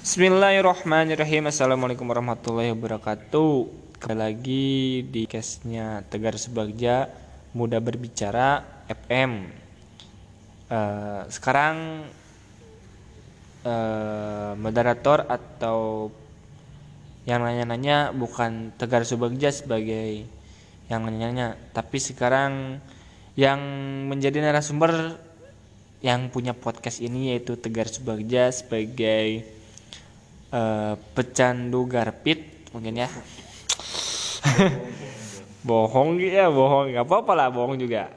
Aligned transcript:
Bismillahirrahmanirrahim. 0.00 1.46
Assalamualaikum 1.46 2.02
warahmatullahi 2.02 2.74
wabarakatuh. 2.74 3.52
Kembali 4.00 4.16
lagi 4.16 5.04
di 5.06 5.28
case-nya 5.28 6.02
Tegar 6.08 6.34
Sebagja 6.34 7.06
Muda 7.52 7.78
Berbicara 7.84 8.64
FM 8.88 9.52
uh, 10.72 11.28
Sekarang 11.28 12.08
uh, 13.62 14.56
Moderator 14.56 15.28
atau 15.28 16.08
Yang 17.28 17.40
nanya-nanya 17.44 18.16
bukan 18.16 18.72
Tegar 18.80 19.06
Subagja 19.06 19.52
sebagai 19.52 20.26
Yang 20.88 21.00
nanya-nanya 21.06 21.60
Tapi 21.76 22.00
sekarang 22.00 22.82
Yang 23.36 23.60
menjadi 24.10 24.42
narasumber 24.42 25.20
Yang 26.00 26.32
punya 26.32 26.56
podcast 26.56 27.04
ini 27.04 27.36
yaitu 27.36 27.60
Tegar 27.60 27.84
Subagja 27.84 28.48
sebagai 28.48 29.44
uh, 30.48 30.96
pecandu 31.12 31.84
garpit 31.84 32.68
mungkin 32.72 33.04
ya. 33.04 33.08
Bohong 35.68 36.16
ya 36.16 36.48
bohong. 36.48 36.96
Nggak 36.96 37.04
apa-apa 37.04 37.32
lah 37.36 37.48
bohong 37.52 37.76
juga. 37.76 38.08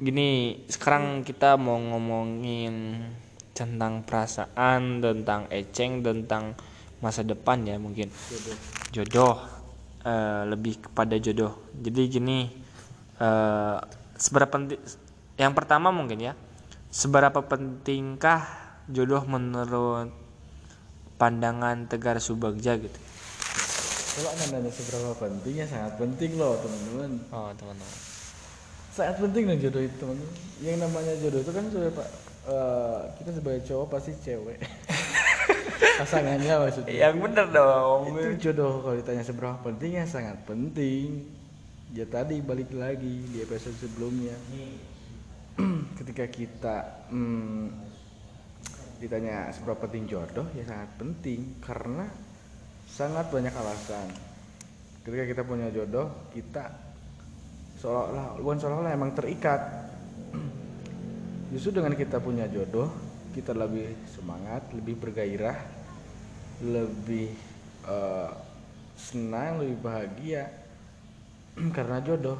Gini 0.00 0.60
sekarang 0.72 1.20
kita 1.20 1.60
mau 1.60 1.76
ngomongin 1.76 3.04
tentang 3.52 4.00
perasaan 4.08 5.04
tentang 5.04 5.52
eceng 5.52 6.00
tentang 6.00 6.56
masa 7.04 7.20
depan 7.20 7.60
ya 7.68 7.76
mungkin. 7.76 8.08
Jodoh. 8.88 9.36
Uh, 10.02 10.50
lebih 10.50 10.82
kepada 10.82 11.14
jodoh. 11.20 11.54
Jadi 11.78 12.02
gini 12.10 12.50
uh, 13.22 13.78
seberapa 14.18 14.50
penting 14.50 14.82
yang 15.38 15.54
pertama 15.54 15.94
mungkin 15.94 16.18
ya 16.18 16.34
seberapa 16.92 17.40
pentingkah 17.40 18.44
jodoh 18.84 19.24
menurut 19.24 20.12
pandangan 21.16 21.88
Tegar 21.88 22.20
Subagja 22.20 22.76
gitu? 22.76 23.00
Kalau 24.12 24.28
anda 24.28 24.60
nanya 24.60 24.68
seberapa 24.68 25.16
pentingnya 25.16 25.64
sangat 25.64 25.96
penting 25.96 26.36
loh 26.36 26.60
teman-teman. 26.60 27.16
Oh 27.32 27.48
teman-teman. 27.56 27.98
Sangat 28.92 29.16
penting 29.24 29.48
loh 29.48 29.56
jodoh 29.56 29.82
itu 29.88 29.96
teman-teman. 29.96 30.36
Yang 30.60 30.76
namanya 30.84 31.12
jodoh 31.16 31.40
itu 31.40 31.52
kan 31.56 31.64
sudah 31.72 31.90
pak 31.96 32.08
uh, 32.44 33.00
kita 33.16 33.30
sebagai 33.40 33.60
cowok 33.64 33.86
pasti 33.88 34.12
cewek. 34.20 34.60
Pasangannya 36.04 36.54
maksudnya. 36.60 36.92
Yang 36.92 37.14
bener 37.24 37.46
dong. 37.56 38.00
Itu 38.12 38.52
jodoh 38.52 38.84
kalau 38.84 38.96
ditanya 39.00 39.24
seberapa 39.24 39.56
pentingnya 39.64 40.04
sangat 40.04 40.36
penting. 40.44 41.24
Ya 41.96 42.04
tadi 42.04 42.44
balik 42.44 42.68
lagi 42.76 43.24
di 43.32 43.40
episode 43.40 43.80
sebelumnya 43.80 44.36
ketika 45.98 46.24
kita 46.28 46.76
hmm, 47.12 47.68
ditanya 49.02 49.50
seberapa 49.50 49.90
penting 49.90 50.06
jodoh 50.06 50.46
ya 50.54 50.64
sangat 50.64 50.90
penting. 50.96 51.58
Karena 51.60 52.06
sangat 52.86 53.28
banyak 53.28 53.52
alasan. 53.52 54.08
Ketika 55.02 55.24
kita 55.26 55.42
punya 55.42 55.68
jodoh 55.74 56.30
kita 56.30 56.70
seolah-olah 57.82 58.38
bukan 58.38 58.58
seolah-olah 58.62 58.92
emang 58.94 59.12
terikat. 59.12 59.60
Justru 61.52 61.82
dengan 61.82 61.98
kita 61.98 62.22
punya 62.22 62.46
jodoh 62.46 62.88
kita 63.32 63.56
lebih 63.56 63.96
semangat 64.12 64.68
lebih 64.76 65.00
bergairah 65.00 65.56
lebih 66.62 67.32
uh, 67.90 68.30
senang 68.94 69.66
lebih 69.66 69.78
bahagia. 69.82 70.46
Karena 71.76 71.98
jodoh. 72.00 72.38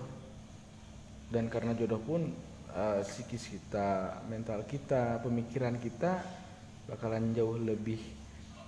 Dan 1.32 1.48
karena 1.48 1.72
jodoh 1.72 1.96
pun 1.96 2.28
uh, 2.76 3.00
psikis 3.04 3.48
kita 3.48 4.20
mental 4.28 4.64
kita 4.64 5.20
pemikiran 5.20 5.76
kita 5.80 6.20
bakalan 6.88 7.32
jauh 7.32 7.56
lebih 7.56 8.00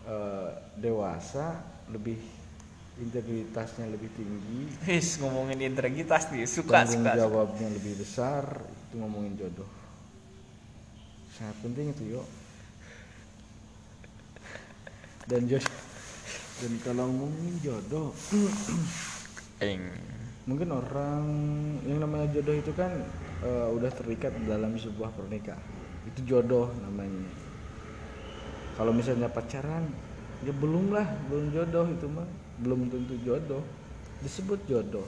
uh, 0.06 0.55
dewasa, 0.78 1.61
lebih 1.91 2.16
integritasnya 3.00 3.91
lebih 3.91 4.11
tinggi. 4.14 4.70
His 4.86 5.19
ngomongin 5.19 5.58
integritas 5.66 6.30
nih, 6.30 6.46
suka 6.46 6.86
tanggung 6.86 7.02
suka. 7.02 7.19
jawabnya 7.19 7.68
suka. 7.68 7.77
lebih 7.80 7.95
besar, 7.98 8.45
itu 8.62 8.95
ngomongin 9.02 9.34
jodoh. 9.34 9.67
Sangat 11.34 11.56
penting 11.67 11.90
itu 11.90 12.02
yuk. 12.14 12.27
Dan 15.27 15.50
jodoh 15.50 15.83
dan 16.55 16.70
kalau 16.86 17.11
ngomongin 17.11 17.55
jodoh, 17.67 18.14
mungkin 20.44 20.68
orang 20.77 21.24
yang 21.88 22.05
namanya 22.05 22.28
jodoh 22.36 22.56
itu 22.56 22.72
kan 22.77 22.92
uh, 23.40 23.68
udah 23.72 23.88
terikat 23.92 24.32
dalam 24.44 24.77
sebuah 24.77 25.12
pernikahan. 25.16 25.60
Itu 26.05 26.20
jodoh 26.28 26.68
namanya. 26.84 27.24
Kalau 28.77 28.92
misalnya 28.92 29.32
pacaran 29.32 29.88
ya 30.44 30.52
belum 30.52 30.92
lah 30.92 31.08
belum 31.32 31.48
jodoh 31.52 31.86
itu 31.88 32.06
mah. 32.12 32.28
Belum 32.60 32.92
tentu 32.92 33.16
jodoh. 33.24 33.64
Disebut 34.20 34.60
jodoh. 34.68 35.05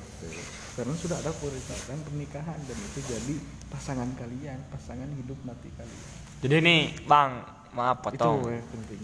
Karena 0.76 0.92
sudah 0.96 1.16
ada 1.20 1.32
perintahkan 1.32 1.98
pernikahan 2.04 2.58
dan 2.64 2.76
itu 2.80 3.00
jadi 3.04 3.34
pasangan 3.68 4.08
kalian 4.16 4.58
pasangan 4.72 5.08
hidup 5.20 5.36
mati 5.44 5.68
kalian. 5.76 6.04
Jadi 6.40 6.56
nih 6.64 6.80
bang 7.04 7.44
maaf 7.76 8.00
potong. 8.00 8.40
itu 8.40 8.64
penting. 8.72 9.00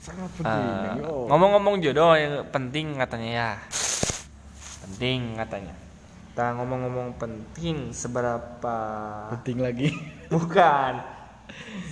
Sangat 0.00 0.30
penting. 0.36 1.00
Uh, 1.00 1.28
ngomong-ngomong 1.28 1.80
jodoh 1.80 2.16
yang 2.16 2.44
penting 2.48 2.96
katanya 2.96 3.30
ya 3.32 3.50
penting 4.84 5.40
katanya. 5.40 5.74
Kita 6.30 6.54
ngomong-ngomong 6.60 7.16
penting 7.16 7.90
seberapa 7.90 8.76
penting 9.38 9.58
lagi. 9.64 9.88
Bukan. 10.34 10.92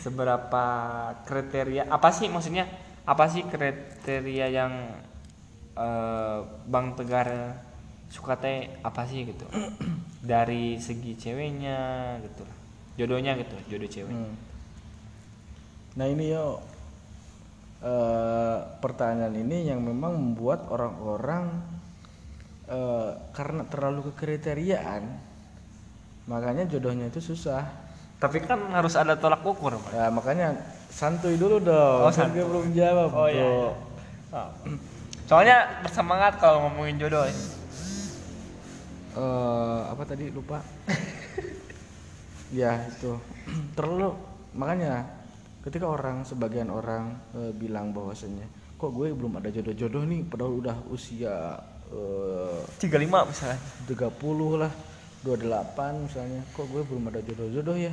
Seberapa 0.00 0.64
kriteria 1.24 1.88
apa 1.88 2.08
sih 2.12 2.28
maksudnya? 2.28 2.68
Apa 3.08 3.26
sih 3.26 3.42
kriteria 3.48 4.46
yang 4.52 4.72
uh, 5.74 6.38
Bang 6.68 6.94
Tegar 6.94 7.58
suka 8.12 8.36
teh 8.36 8.68
apa 8.84 9.08
sih 9.08 9.24
gitu? 9.24 9.46
Dari 10.32 10.78
segi 10.78 11.16
ceweknya 11.16 12.20
gitu 12.22 12.62
jodohnya 12.96 13.32
gitu 13.40 13.56
jodoh 13.72 13.88
cewek. 13.88 14.12
Hmm. 14.12 14.34
nah 15.96 16.06
ini 16.08 16.32
yo 16.32 16.60
uh, 17.84 18.58
pertanyaan 18.80 19.36
ini 19.36 19.68
yang 19.68 19.80
memang 19.80 20.16
membuat 20.16 20.68
orang-orang 20.68 21.60
uh, 22.68 23.10
karena 23.34 23.62
terlalu 23.66 24.12
kekriteriaan 24.12 25.02
makanya 26.30 26.70
jodohnya 26.70 27.10
itu 27.10 27.18
susah 27.18 27.82
tapi 28.22 28.38
kan 28.38 28.70
harus 28.70 28.94
ada 28.94 29.18
tolak 29.18 29.42
ukur, 29.42 29.74
Pak. 29.82 29.98
Ya, 29.98 30.06
makanya 30.06 30.54
santuy 30.86 31.34
dulu 31.34 31.58
dong. 31.58 32.06
Oh, 32.06 32.14
santuy. 32.14 32.46
belum 32.46 32.70
jawab, 32.70 33.10
Oh 33.10 33.26
iya. 33.26 33.42
iya. 33.42 33.70
Oh. 34.30 34.50
Soalnya 35.26 35.82
bersemangat 35.82 36.38
kalau 36.38 36.70
ngomongin 36.70 37.02
jodoh. 37.02 37.26
Ya. 37.26 37.34
Uh, 39.18 39.90
apa 39.90 40.06
tadi 40.06 40.30
lupa? 40.30 40.62
ya, 42.62 42.78
itu. 42.94 43.18
Terlalu 43.76 44.14
makanya 44.54 45.02
ketika 45.66 45.90
orang 45.90 46.22
sebagian 46.22 46.70
orang 46.70 47.18
uh, 47.34 47.50
bilang 47.50 47.90
bahwasanya 47.90 48.46
kok 48.78 48.94
gue 48.94 49.10
belum 49.10 49.42
ada 49.42 49.50
jodoh-jodoh 49.50 50.06
nih 50.06 50.22
padahal 50.26 50.62
udah 50.62 50.76
usia 50.94 51.58
uh, 51.92 52.60
35 52.80 53.30
misalnya. 53.30 53.60
30 53.86 54.62
lah 54.62 54.72
28 55.22 56.04
misalnya. 56.08 56.40
Kok 56.56 56.66
gue 56.66 56.82
belum 56.82 57.04
ada 57.12 57.20
jodoh-jodoh 57.22 57.76
ya? 57.78 57.92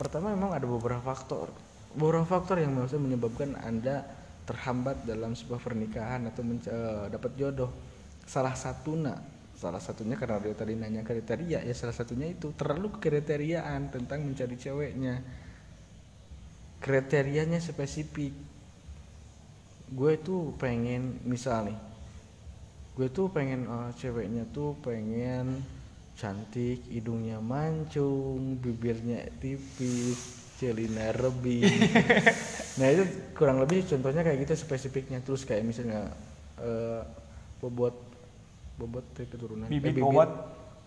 Pertama 0.00 0.32
memang 0.32 0.56
ada 0.56 0.64
beberapa 0.64 1.02
faktor. 1.04 1.52
Beberapa 1.92 2.24
faktor 2.24 2.62
yang 2.62 2.72
maksudnya 2.72 3.04
menyebabkan 3.04 3.58
anda 3.60 4.06
terhambat 4.48 5.04
dalam 5.04 5.36
sebuah 5.36 5.60
pernikahan 5.60 6.30
atau 6.30 6.42
uh, 6.42 7.06
dapat 7.12 7.32
jodoh. 7.36 7.70
Salah 8.24 8.54
satu 8.54 8.94
nak 8.96 9.42
salah 9.60 9.82
satunya 9.82 10.16
karena 10.16 10.40
dia 10.40 10.56
tadi 10.56 10.72
nanya 10.72 11.04
kriteria 11.04 11.60
ya 11.60 11.74
salah 11.76 11.92
satunya 11.92 12.32
itu 12.32 12.56
terlalu 12.56 12.96
kriteriaan 12.96 13.92
tentang 13.92 14.24
mencari 14.24 14.56
ceweknya. 14.56 15.20
Kriterianya 16.80 17.60
spesifik. 17.60 18.32
Gue 19.92 20.16
tuh 20.16 20.56
pengen 20.56 21.20
misal 21.28 21.68
nih 21.68 21.89
gue 22.98 23.08
tuh 23.10 23.30
pengen 23.30 23.66
uh, 23.70 23.90
ceweknya 23.94 24.48
tuh 24.50 24.76
pengen 24.82 25.62
cantik 26.18 26.84
hidungnya 26.90 27.40
mancung 27.40 28.60
bibirnya 28.60 29.24
tipis 29.40 30.18
celina 30.60 31.12
rebi. 31.16 31.64
Nah 32.70 32.86
itu 32.86 33.04
kurang 33.36 33.60
lebih 33.60 33.84
contohnya 33.84 34.24
kayak 34.24 34.46
gitu 34.46 34.56
spesifiknya. 34.56 35.20
Terus 35.20 35.44
kayak 35.44 35.68
misalnya 35.68 36.08
uh, 36.60 37.02
bobot 37.60 37.92
bobot 38.80 39.04
keturunan 39.16 39.68
bibit, 39.68 39.92
eh, 39.92 40.00
bibit 40.00 40.04
bobot? 40.04 40.30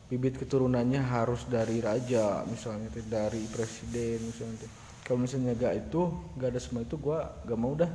bibit 0.09 0.35
keturunannya 0.41 1.01
harus 1.01 1.45
dari 1.45 1.81
raja 1.81 2.41
misalnya 2.49 2.89
dari 3.05 3.45
presiden 3.49 4.21
misalnya 4.25 4.69
kalau 5.05 5.25
misalnya 5.25 5.53
gak 5.57 5.73
itu 5.87 6.01
gak 6.37 6.49
ada 6.53 6.61
semua 6.61 6.81
itu 6.85 6.97
gua 6.97 7.33
gak 7.45 7.59
mau 7.59 7.73
dah 7.77 7.89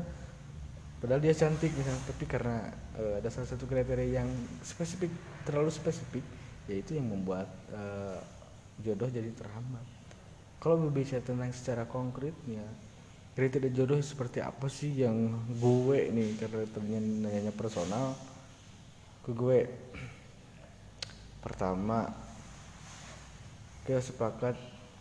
padahal 0.99 1.23
dia 1.23 1.35
cantik 1.35 1.71
misalnya 1.79 2.03
tapi 2.11 2.25
karena 2.27 2.59
uh, 2.99 3.23
ada 3.23 3.31
salah 3.31 3.47
satu 3.47 3.71
kriteria 3.71 4.23
yang 4.23 4.29
spesifik 4.67 5.15
terlalu 5.47 5.71
spesifik 5.71 6.25
yaitu 6.67 6.99
yang 6.99 7.09
membuat 7.09 7.49
uh, 7.73 8.21
jodoh 8.83 9.09
jadi 9.11 9.31
terhambat. 9.35 9.83
Kalau 10.59 10.77
berbicara 10.79 11.23
tentang 11.23 11.55
secara 11.55 11.87
konkretnya 11.87 12.67
kriteria 13.39 13.71
jodoh 13.71 14.03
seperti 14.03 14.43
apa 14.43 14.67
sih 14.67 14.91
yang 14.91 15.39
gue 15.63 16.11
nih 16.11 16.35
karena 16.43 16.67
ternyata 16.67 17.07
nanya 17.31 17.53
personal 17.55 18.19
ke 19.23 19.31
gue? 19.31 19.71
Pertama 21.39 22.11
kita 23.87 24.03
sepakat 24.03 24.59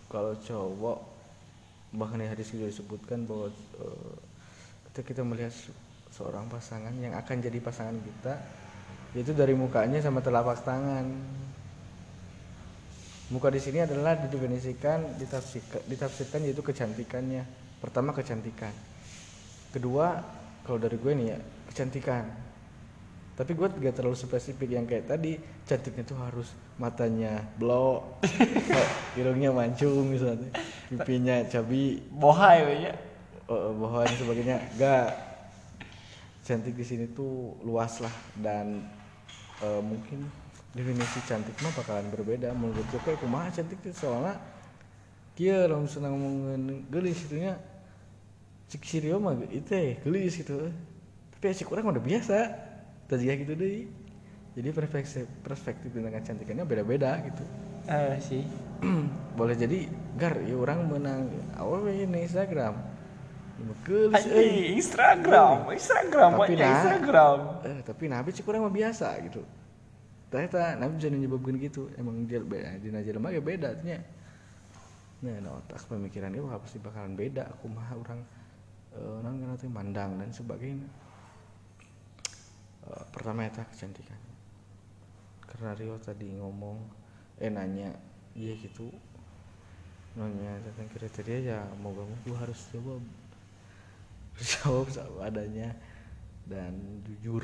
kalau 0.07 0.38
cowok 0.39 0.99
bahkan 1.91 2.21
yang 2.21 2.31
hadis 2.31 2.53
juga 2.53 2.69
disebutkan 2.69 3.25
bahwa 3.27 3.51
uh, 3.81 4.15
kita 4.97 5.21
melihat 5.21 5.53
seorang 6.18 6.50
pasangan 6.50 6.98
yang 6.98 7.14
akan 7.14 7.38
jadi 7.38 7.62
pasangan 7.62 7.94
kita 8.02 8.34
itu 9.14 9.38
dari 9.38 9.54
mukanya 9.54 10.02
sama 10.02 10.25
telapak 10.25 10.66
tangan. 10.66 11.06
Muka 13.28 13.52
di 13.52 13.60
sini 13.60 13.84
adalah 13.84 14.16
didefinisikan 14.18 15.19
ditafsirkan, 15.19 15.81
ditafsirkan 15.86 16.40
yaitu 16.48 16.64
kecantikannya. 16.66 17.44
Pertama 17.78 18.16
kecantikan. 18.16 18.72
Kedua 19.69 20.24
kalau 20.66 20.80
dari 20.81 20.98
gue 20.98 21.14
nih 21.14 21.28
ya 21.36 21.38
kecantikan. 21.69 22.25
Tapi 23.38 23.54
gue 23.54 23.68
gak 23.69 24.02
terlalu 24.02 24.18
spesifik 24.18 24.74
yang 24.74 24.90
kayak 24.90 25.14
tadi 25.14 25.38
cantiknya 25.69 26.02
tuh 26.10 26.18
harus 26.18 26.50
matanya 26.81 27.38
blow 27.62 28.18
hidungnya 29.14 29.54
mancung 29.58 30.10
misalnya 30.10 30.50
pipinya 30.90 31.46
cabi. 31.46 32.02
Bohai 32.10 32.90
ya. 32.90 32.94
Uh, 33.46 33.75
bohai 33.75 34.10
dan 34.10 34.18
sebagainya. 34.18 34.58
Gak 34.80 35.26
cantik 36.47 36.79
di 36.79 36.85
sini 36.88 37.11
tuh 37.11 37.59
luas 37.67 37.99
lah 37.99 38.15
dan 38.39 38.88
uh, 39.59 39.83
mungkin 39.83 40.23
definisi 40.71 41.19
cantik 41.27 41.51
mah 41.59 41.75
bakalan 41.75 42.07
berbeda. 42.07 42.55
Menurut 42.55 42.88
gue 42.88 43.01
kayak 43.03 43.19
kumaha 43.19 43.51
cantik 43.51 43.83
tuh 43.83 43.91
soalnya 43.91 44.39
kia 45.35 45.67
langsung 45.67 45.99
senang 45.99 46.15
ngomongin 46.15 46.88
gelis 46.88 47.19
itunya 47.27 47.59
cik 48.71 48.83
sirio 48.88 49.19
mah 49.19 49.35
itu 49.51 49.67
ya 49.67 49.99
gelis 50.07 50.39
gitu. 50.39 50.71
Tapi 51.35 51.51
cik 51.51 51.67
kurang 51.67 51.91
udah 51.91 51.99
biasa 51.99 52.38
terjadi 53.11 53.44
gitu 53.44 53.53
deh. 53.59 53.83
Jadi 54.55 54.69
perspektif 54.73 55.27
perspektif 55.44 55.91
tentang 55.91 56.15
kecantikannya 56.15 56.63
beda-beda 56.63 57.19
gitu. 57.27 57.44
Uh, 57.91 58.15
sih. 58.23 58.47
Boleh 59.38 59.59
jadi 59.59 59.83
gar 60.15 60.39
ya 60.39 60.55
orang 60.55 60.88
menang 60.88 61.27
awal 61.59 61.91
ini 61.91 62.23
Instagram 62.23 62.96
Gelis, 63.81 64.25
eh. 64.30 64.77
Instagram, 64.77 65.65
Instagram, 65.74 66.30
tapi 66.38 66.54
nah, 66.62 66.69
Instagram. 66.77 67.38
Eh, 67.65 67.80
tapi 67.81 68.04
nabi 68.06 68.30
sih 68.30 68.45
kurang 68.45 68.69
mah 68.69 68.74
biasa 68.74 69.18
gitu. 69.25 69.42
Ternyata 70.30 70.77
nabi 70.77 71.01
bisa 71.01 71.09
nyebabkan 71.09 71.57
gitu. 71.57 71.89
Emang 71.98 72.30
dia 72.30 72.38
beda, 72.38 72.77
di 72.77 72.94
jelema 72.94 73.33
ya 73.33 73.42
beda 73.42 73.74
artinya. 73.74 74.00
Nah, 75.25 75.36
nah 75.42 75.51
otak 75.57 75.81
pemikiran 75.89 76.30
itu 76.38 76.45
pasti 76.45 76.77
bakalan 76.77 77.18
beda. 77.18 77.50
Aku 77.57 77.65
mah 77.65 77.89
orang 77.98 78.21
uh, 78.94 79.25
orang 79.25 79.42
kan 79.42 79.69
mandang 79.74 80.12
dan 80.21 80.30
sebagainya. 80.30 80.86
Eh, 82.88 83.06
pertama 83.12 83.44
itu 83.44 83.59
kecantikan 83.59 84.19
karena 85.44 85.75
Rio 85.75 85.95
tadi 86.00 86.27
ngomong 86.39 86.77
eh 87.44 87.51
nanya 87.51 87.92
iya 88.31 88.56
gitu 88.56 88.88
nanya 90.15 90.56
tentang 90.63 90.88
kriteria 90.95 91.38
ya 91.44 91.59
mau 91.83 91.92
gak 91.92 92.07
mau 92.07 92.18
gue 92.24 92.38
harus 92.38 92.59
coba 92.71 93.00
jawab 94.42 94.88
sama 94.94 95.28
adanya. 95.28 95.74
Dan 96.48 97.04
jujur 97.04 97.44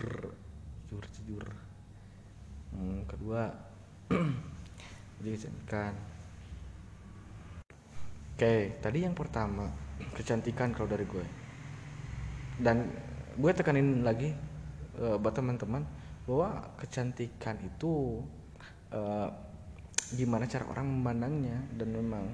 jujur 0.87 1.03
jujur. 1.17 1.45
Hmm, 2.73 3.03
kedua 3.09 3.49
kecantikan. 5.19 5.93
Oke 8.33 8.77
tadi 8.81 9.05
yang 9.05 9.13
pertama 9.13 9.69
kecantikan 10.13 10.73
kalau 10.73 10.89
dari 10.89 11.05
gue. 11.05 11.25
Dan 12.61 12.89
gue 13.33 13.51
tekanin 13.51 14.05
lagi 14.05 14.29
uh, 15.01 15.17
buat 15.17 15.33
teman-teman 15.33 15.81
bahwa 16.29 16.77
kecantikan 16.79 17.59
itu 17.59 18.21
uh, 18.93 19.29
gimana 20.13 20.45
cara 20.45 20.69
orang 20.69 20.85
memandangnya. 20.85 21.57
Dan 21.73 21.97
memang 21.97 22.25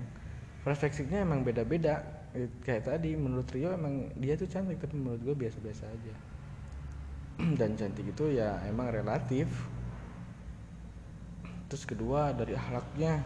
perspektifnya 0.63 1.23
emang 1.23 1.41
beda-beda 1.47 2.18
kayak 2.61 2.85
tadi 2.85 3.17
menurut 3.17 3.49
Rio 3.49 3.73
emang 3.73 4.13
dia 4.17 4.37
tuh 4.37 4.45
cantik 4.45 4.77
tapi 4.77 4.95
menurut 4.97 5.21
gue 5.21 5.35
biasa-biasa 5.35 5.83
aja. 5.89 6.15
Dan 7.59 7.73
cantik 7.79 8.05
itu 8.05 8.35
ya 8.35 8.61
emang 8.69 8.93
relatif. 8.93 9.49
Terus 11.69 11.83
kedua 11.85 12.33
dari 12.33 12.57
akhlaknya 12.57 13.21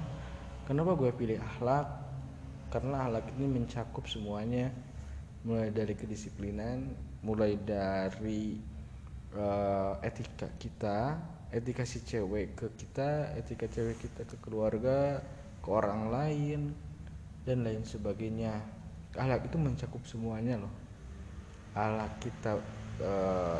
kenapa 0.68 0.96
gue 1.00 1.12
pilih 1.16 1.40
akhlak 1.40 1.88
karena 2.72 3.08
akhlak 3.08 3.26
ini 3.40 3.48
mencakup 3.48 4.06
semuanya. 4.08 4.72
Mulai 5.44 5.76
dari 5.76 5.92
kedisiplinan 5.92 6.88
mulai 7.24 7.56
dari 7.56 8.60
uh, 9.40 9.96
etika 10.04 10.52
kita 10.60 11.16
etika 11.56 11.88
si 11.88 12.04
cewek 12.04 12.60
ke 12.60 12.68
kita 12.76 13.32
etika 13.40 13.66
cewek 13.72 13.96
kita 14.04 14.28
ke 14.28 14.36
keluarga 14.44 15.24
ke 15.64 15.70
orang 15.72 16.12
lain 16.12 16.76
dan 17.48 17.64
lain 17.64 17.88
sebagainya 17.88 18.60
ahlak 19.18 19.46
itu 19.46 19.58
mencakup 19.58 20.02
semuanya 20.10 20.58
loh. 20.58 20.74
Ahlak 21.78 22.18
kita 22.22 22.58
uh, 23.02 23.60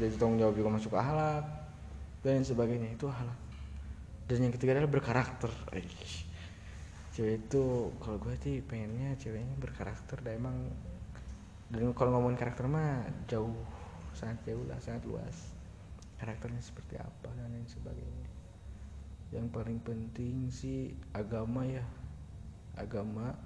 jadi 0.00 0.16
tanggung 0.16 0.40
jawab 0.40 0.56
juga 0.56 0.70
masuk 0.72 0.92
ahlak 0.96 1.44
dan 2.24 2.40
lain 2.40 2.46
sebagainya. 2.46 2.88
Itu 2.96 3.08
ahlak. 3.08 3.36
Dan 4.28 4.48
yang 4.48 4.52
ketiga 4.56 4.78
adalah 4.78 4.88
berkarakter. 4.88 5.52
Cewek 7.12 7.44
itu 7.44 7.92
kalau 8.00 8.16
gue 8.16 8.32
sih 8.40 8.64
pengennya 8.64 9.12
ceweknya 9.20 9.52
berkarakter 9.60 10.16
dan 10.24 10.40
emang 10.40 10.56
dan 11.68 11.92
kalau 11.92 12.16
ngomongin 12.16 12.40
karakter 12.40 12.64
mah 12.64 13.04
jauh 13.28 13.52
sangat 14.16 14.40
jauh 14.48 14.64
lah 14.64 14.80
sangat 14.80 15.04
luas. 15.04 15.52
Karakternya 16.16 16.64
seperti 16.64 16.96
apa 16.96 17.28
dan 17.36 17.52
lain 17.52 17.68
sebagainya. 17.68 18.28
Yang 19.32 19.46
paling 19.52 19.80
penting 19.84 20.48
sih 20.48 20.96
agama 21.12 21.68
ya. 21.68 21.84
Agama 22.80 23.36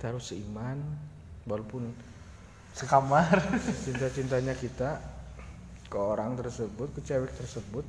kita 0.00 0.16
harus 0.16 0.32
seiman 0.32 0.80
walaupun 1.44 1.92
sekamar. 2.72 3.36
cinta-cintanya 3.84 4.56
kita 4.56 4.96
ke 5.92 5.98
orang 6.00 6.40
tersebut 6.40 6.88
ke 6.96 7.04
cewek 7.04 7.28
tersebut 7.36 7.84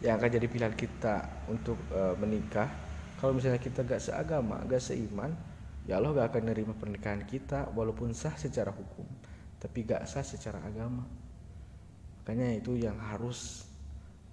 yang 0.00 0.16
akan 0.16 0.32
jadi 0.32 0.48
pilihan 0.48 0.72
kita 0.72 1.44
untuk 1.52 1.76
uh, 1.92 2.16
menikah. 2.16 2.72
Kalau 3.20 3.36
misalnya 3.36 3.60
kita 3.60 3.84
gak 3.84 4.00
seagama 4.00 4.64
gak 4.64 4.80
seiman 4.80 5.36
ya 5.84 6.00
Allah 6.00 6.24
gak 6.24 6.32
akan 6.32 6.56
nerima 6.56 6.72
pernikahan 6.72 7.20
kita 7.28 7.68
walaupun 7.76 8.16
sah 8.16 8.32
secara 8.40 8.72
hukum 8.72 9.04
tapi 9.60 9.84
gak 9.84 10.08
sah 10.08 10.24
secara 10.24 10.64
agama. 10.64 11.04
Makanya 12.24 12.64
itu 12.64 12.80
yang 12.80 12.96
harus 12.96 13.68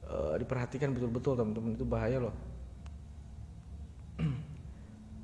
uh, 0.07 0.39
diperhatikan 0.39 0.95
betul-betul 0.95 1.35
teman-teman. 1.35 1.75
Itu 1.75 1.83
bahaya 1.83 2.23
loh 2.23 2.35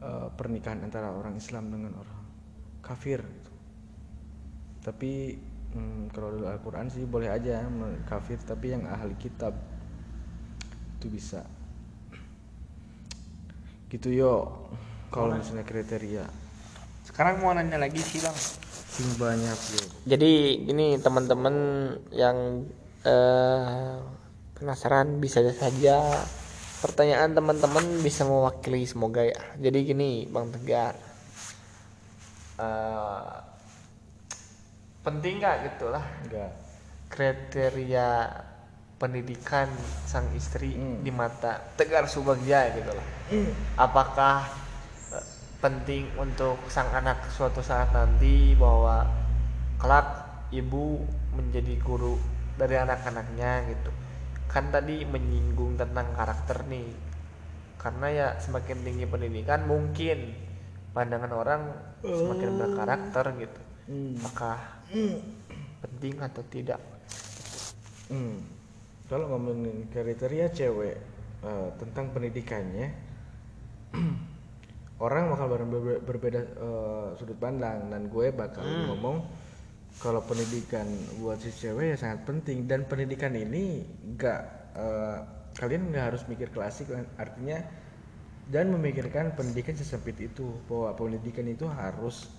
uh, 0.02 0.28
pernikahan 0.34 0.82
antara 0.84 1.14
orang 1.14 1.38
Islam 1.38 1.72
dengan 1.72 1.96
orang 1.96 2.20
kafir 2.82 3.22
gitu. 3.22 3.54
tapi 4.82 5.38
hmm, 5.74 6.10
kalau 6.12 6.34
dalam 6.36 6.58
Al-Quran 6.58 6.90
sih 6.90 7.06
boleh 7.06 7.30
aja 7.30 7.64
kafir 8.10 8.42
tapi 8.42 8.74
yang 8.74 8.90
ahli 8.90 9.14
kitab 9.22 9.54
itu 11.02 11.08
bisa. 11.10 11.42
Gitu 13.90 14.14
yo. 14.14 14.70
Kalau 15.10 15.34
misalnya 15.34 15.66
kriteria. 15.66 16.30
Sekarang 17.02 17.42
mau 17.42 17.58
nanya 17.58 17.82
lagi 17.82 17.98
sih 17.98 18.22
bang. 18.22 18.38
Sing 18.70 19.10
banyak 19.18 19.60
yo. 19.74 19.84
Jadi 20.06 20.62
ini 20.70 21.02
teman-teman 21.02 21.56
yang 22.14 22.70
uh, 23.02 23.98
penasaran 24.54 25.18
bisa 25.18 25.42
saja 25.58 26.22
pertanyaan 26.82 27.32
teman-teman 27.38 27.86
bisa 28.02 28.26
mewakili 28.26 28.84
semoga 28.90 29.22
ya. 29.22 29.40
Jadi 29.62 29.80
gini 29.86 30.26
Bang 30.26 30.50
Tegar. 30.50 30.98
Uh, 32.58 33.42
penting 35.02 35.42
nggak 35.42 35.58
gitulah 35.66 36.06
Enggak. 36.26 36.52
kriteria 37.10 38.10
pendidikan 39.02 39.66
sang 40.06 40.30
istri 40.38 40.78
hmm. 40.78 41.02
di 41.02 41.10
mata 41.10 41.58
Tegar 41.78 42.10
Subagja 42.10 42.70
gitu 42.74 42.92
lah. 42.94 43.08
Hmm. 43.30 43.52
Apakah 43.78 44.46
penting 45.62 46.10
untuk 46.18 46.58
sang 46.74 46.90
anak 46.90 47.30
suatu 47.30 47.62
saat 47.62 47.94
nanti 47.94 48.58
bahwa 48.58 49.06
kelak 49.78 50.10
ibu 50.50 51.06
menjadi 51.38 51.78
guru 51.86 52.18
dari 52.58 52.76
anak-anaknya 52.82 53.70
gitu 53.70 53.94
kan 54.52 54.68
tadi 54.68 55.08
menyinggung 55.08 55.80
tentang 55.80 56.12
karakter 56.12 56.68
nih 56.68 56.92
karena 57.80 58.08
ya 58.12 58.28
semakin 58.36 58.84
tinggi 58.84 59.08
pendidikan 59.08 59.64
mungkin 59.64 60.36
pandangan 60.92 61.32
orang 61.32 61.62
semakin 62.04 62.60
berkarakter 62.60 63.26
gitu 63.40 63.62
hmm. 63.88 64.20
maka 64.20 64.84
hmm. 64.92 65.18
penting 65.80 66.20
atau 66.20 66.44
tidak 66.52 66.84
hmm. 68.12 68.38
kalau 69.08 69.32
ngomongin 69.32 69.88
kriteria 69.88 70.52
cewek 70.52 71.00
uh, 71.48 71.72
tentang 71.80 72.12
pendidikannya 72.12 72.92
orang 75.06 75.34
bakal 75.34 75.48
berbeda, 75.50 75.98
berbeda 76.06 76.42
eh, 76.46 77.08
sudut 77.18 77.36
pandang 77.42 77.90
dan 77.90 78.06
gue 78.06 78.30
bakal 78.30 78.62
ngomong 78.62 79.26
kalau 80.00 80.24
pendidikan 80.24 80.88
buat 81.20 81.42
si 81.44 81.52
cewek 81.52 81.92
ya 81.92 81.98
sangat 82.00 82.24
penting. 82.24 82.70
Dan 82.70 82.88
pendidikan 82.88 83.36
ini 83.36 83.84
nggak 84.16 84.42
eh, 84.78 85.20
kalian 85.60 85.92
nggak 85.92 86.06
harus 86.14 86.24
mikir 86.32 86.48
klasik 86.54 86.88
artinya 87.20 87.60
dan 88.48 88.72
memikirkan 88.72 89.36
pendidikan 89.36 89.76
sesempit 89.76 90.20
itu 90.20 90.48
bahwa 90.68 90.96
pendidikan 90.96 91.48
itu 91.48 91.68
harus 91.68 92.32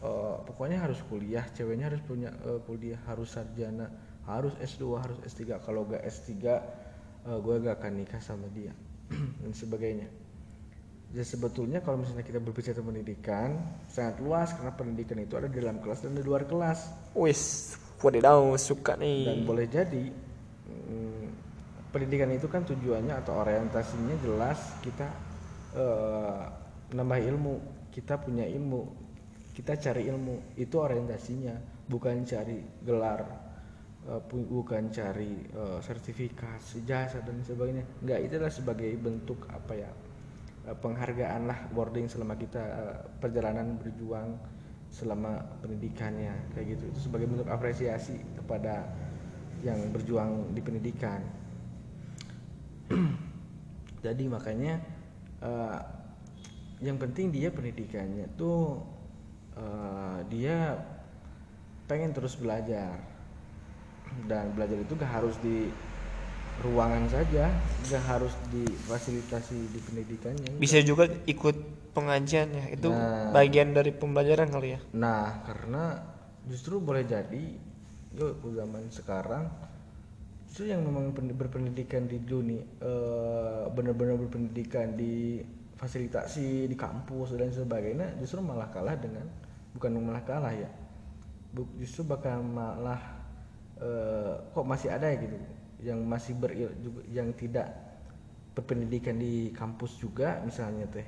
eh, 0.00 0.36
pokoknya 0.48 0.80
harus 0.80 1.00
kuliah 1.08 1.44
ceweknya 1.52 1.92
harus 1.92 2.02
punya 2.04 2.32
eh, 2.44 2.60
kuliah 2.64 3.00
harus 3.04 3.36
sarjana 3.36 3.88
harus 4.28 4.52
S2 4.60 4.84
harus 5.00 5.18
S3 5.24 5.56
kalau 5.64 5.88
gak 5.88 6.04
S3 6.04 6.32
eh, 6.36 7.38
gue 7.40 7.54
gak 7.64 7.80
akan 7.80 7.92
nikah 7.96 8.20
sama 8.20 8.44
dia 8.52 8.72
dan 9.40 9.52
sebagainya 9.56 10.08
ya 11.08 11.24
sebetulnya 11.24 11.80
kalau 11.80 12.04
misalnya 12.04 12.20
kita 12.20 12.36
berbicara 12.36 12.76
tentang 12.76 12.92
pendidikan 12.92 13.48
sangat 13.88 14.20
luas 14.20 14.52
karena 14.52 14.72
pendidikan 14.76 15.16
itu 15.16 15.40
ada 15.40 15.48
di 15.48 15.56
dalam 15.56 15.80
kelas 15.80 16.04
dan 16.04 16.12
di 16.12 16.24
luar 16.24 16.44
kelas. 16.44 16.92
Wis, 17.16 17.74
wadidaw 18.04 18.52
suka 18.60 18.92
dan 18.94 19.00
nih. 19.00 19.48
boleh 19.48 19.66
jadi 19.72 20.04
mm, 20.68 21.24
pendidikan 21.90 22.28
itu 22.36 22.46
kan 22.52 22.62
tujuannya 22.68 23.14
atau 23.24 23.40
orientasinya 23.40 24.16
jelas 24.20 24.60
kita 24.84 25.08
eh, 25.76 26.42
nambah 26.92 27.20
ilmu. 27.24 27.56
Kita 27.88 28.20
punya 28.20 28.44
ilmu 28.44 28.82
kita 29.56 29.80
cari 29.80 30.06
ilmu. 30.12 30.54
Itu 30.60 30.84
orientasinya 30.84 31.56
bukan 31.88 32.22
cari 32.28 32.84
gelar 32.84 33.20
pu- 34.28 34.44
bukan 34.44 34.92
cari 34.92 35.32
eh, 35.48 35.78
sertifikasi 35.80 36.84
jasa 36.84 37.24
dan 37.24 37.40
sebagainya. 37.40 37.84
Enggak 38.04 38.18
itu 38.28 38.32
adalah 38.36 38.52
sebagai 38.52 38.92
bentuk 39.00 39.48
apa 39.48 39.72
ya 39.72 39.90
penghargaan 40.76 41.48
lah 41.48 41.58
boarding 41.72 42.10
selama 42.10 42.36
kita 42.36 42.60
eh, 42.60 42.96
perjalanan 43.22 43.80
berjuang 43.80 44.36
selama 44.88 45.40
pendidikannya 45.64 46.32
kayak 46.56 46.76
gitu. 46.76 46.84
Itu 46.92 46.98
sebagai 47.08 47.28
bentuk 47.28 47.48
apresiasi 47.48 48.20
kepada 48.36 48.88
yang 49.64 49.78
berjuang 49.92 50.52
di 50.52 50.60
pendidikan. 50.60 51.20
Jadi 54.04 54.24
makanya 54.28 54.80
eh, 55.40 55.78
yang 56.84 56.96
penting 57.00 57.34
dia 57.34 57.48
pendidikannya 57.48 58.28
tuh 58.36 58.84
eh, 59.56 60.18
dia 60.28 60.76
pengen 61.88 62.12
terus 62.12 62.36
belajar. 62.36 62.96
Dan 64.24 64.56
belajar 64.56 64.80
itu 64.80 64.96
gak 64.96 65.20
harus 65.20 65.36
di 65.44 65.68
ruangan 66.58 67.06
saja 67.06 67.54
gak 67.86 68.04
harus 68.04 68.34
difasilitasi 68.50 69.58
di 69.70 69.78
pendidikannya 69.78 70.58
Bisa 70.58 70.82
juga 70.82 71.06
ikut 71.06 71.56
pengajian 71.94 72.50
ya. 72.50 72.64
Itu 72.74 72.90
Nah. 72.90 73.30
bagian 73.30 73.74
dari 73.74 73.94
pembelajaran 73.94 74.50
kali 74.50 74.68
ya. 74.74 74.80
Nah, 74.94 75.42
karena 75.46 76.02
justru 76.46 76.82
boleh 76.82 77.06
jadi 77.06 77.44
yuk 78.18 78.40
zaman 78.42 78.88
sekarang 78.90 79.46
justru 80.48 80.72
yang 80.72 80.80
memang 80.80 81.12
pen- 81.12 81.36
berpendidikan 81.36 82.08
di 82.08 82.18
dunia 82.24 82.64
eh, 82.80 83.64
benar-benar 83.68 84.16
berpendidikan 84.16 84.96
di 84.96 85.44
fasilitasi 85.78 86.66
di 86.66 86.74
kampus 86.74 87.36
dan 87.38 87.52
sebagainya 87.52 88.16
justru 88.18 88.40
malah 88.42 88.66
kalah 88.72 88.96
dengan 88.98 89.28
bukan 89.76 89.94
malah 90.02 90.24
kalah 90.24 90.50
ya 90.50 90.66
justru 91.78 92.02
bakal 92.08 92.40
malah 92.42 92.98
eh, 93.78 94.34
kok 94.50 94.66
masih 94.66 94.88
ada 94.90 95.06
ya 95.12 95.20
gitu 95.20 95.36
yang 95.82 96.02
masih 96.02 96.34
juga 96.82 97.02
yang 97.10 97.30
tidak 97.38 97.70
berpendidikan 98.54 99.14
di 99.14 99.54
kampus 99.54 99.98
juga 100.02 100.42
misalnya 100.42 100.86
teh. 100.90 101.06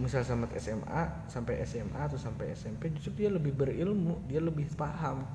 Misal 0.00 0.22
sama 0.24 0.46
SMA 0.56 1.26
sampai 1.28 1.60
SMA 1.66 2.00
atau 2.00 2.16
sampai 2.16 2.54
SMP 2.54 2.94
justru 2.94 3.26
dia 3.26 3.28
lebih 3.28 3.52
berilmu 3.52 4.22
dia 4.30 4.40
lebih 4.40 4.70
paham 4.78 5.26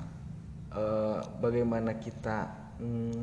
eh, 0.71 1.19
bagaimana 1.43 1.99
kita 1.99 2.49
mm, 2.79 3.21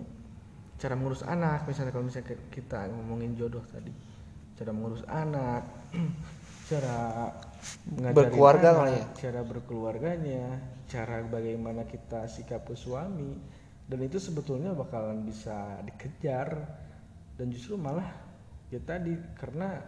cara 0.76 0.94
mengurus 0.94 1.24
anak. 1.24 1.64
Misalnya 1.64 1.90
kalau 1.90 2.04
misalnya 2.04 2.36
kita 2.52 2.86
ngomongin 2.92 3.32
jodoh 3.34 3.64
tadi 3.64 3.90
cara 4.56 4.70
mengurus 4.70 5.04
anak 5.08 5.64
cara 6.70 6.98
Berkeluarga 8.14 8.74
anak, 8.74 8.86
ya? 8.90 9.04
cara 9.26 9.40
berkeluarganya 9.46 10.58
cara 10.90 11.22
bagaimana 11.22 11.86
kita 11.86 12.26
sikap 12.26 12.66
ke 12.66 12.74
suami 12.74 13.38
dan 13.90 13.98
itu 14.02 14.18
sebetulnya 14.22 14.72
bakalan 14.72 15.26
bisa 15.26 15.82
dikejar 15.82 16.54
dan 17.36 17.46
justru 17.50 17.74
malah 17.74 18.06
ya 18.70 18.78
tadi 18.80 19.12
karena 19.36 19.82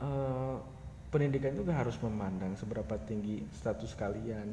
eh, 0.00 0.56
pendidikan 1.12 1.54
itu 1.54 1.62
gak 1.62 1.86
harus 1.86 1.96
memandang 2.02 2.58
seberapa 2.58 2.98
tinggi 3.06 3.46
status 3.54 3.94
kalian 3.94 4.50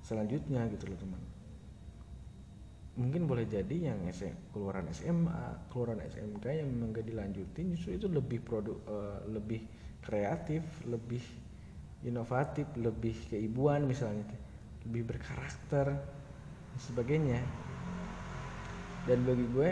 selanjutnya 0.00 0.64
gitu 0.72 0.88
loh 0.88 0.96
teman. 0.96 1.22
Mungkin 2.98 3.30
boleh 3.30 3.46
jadi 3.46 3.92
yang 3.92 4.00
SM, 4.10 4.50
keluaran 4.50 4.88
SMA 4.90 5.68
keluaran 5.68 6.00
SMK 6.00 6.44
yang 6.48 6.68
memang 6.72 6.96
gak 6.96 7.06
dilanjutin 7.06 7.76
justru 7.76 8.00
itu 8.00 8.06
lebih 8.08 8.40
produk 8.40 8.78
eh, 8.88 9.18
lebih 9.28 9.60
kreatif 10.00 10.64
lebih 10.88 11.20
inovatif 12.06 12.64
lebih 12.78 13.12
keibuan 13.28 13.84
misalnya 13.84 14.24
lebih 14.86 15.10
berkarakter 15.10 15.98
dan 16.78 16.86
sebagainya. 16.94 17.40
Dan 19.10 19.26
bagi 19.26 19.46
gue 19.50 19.70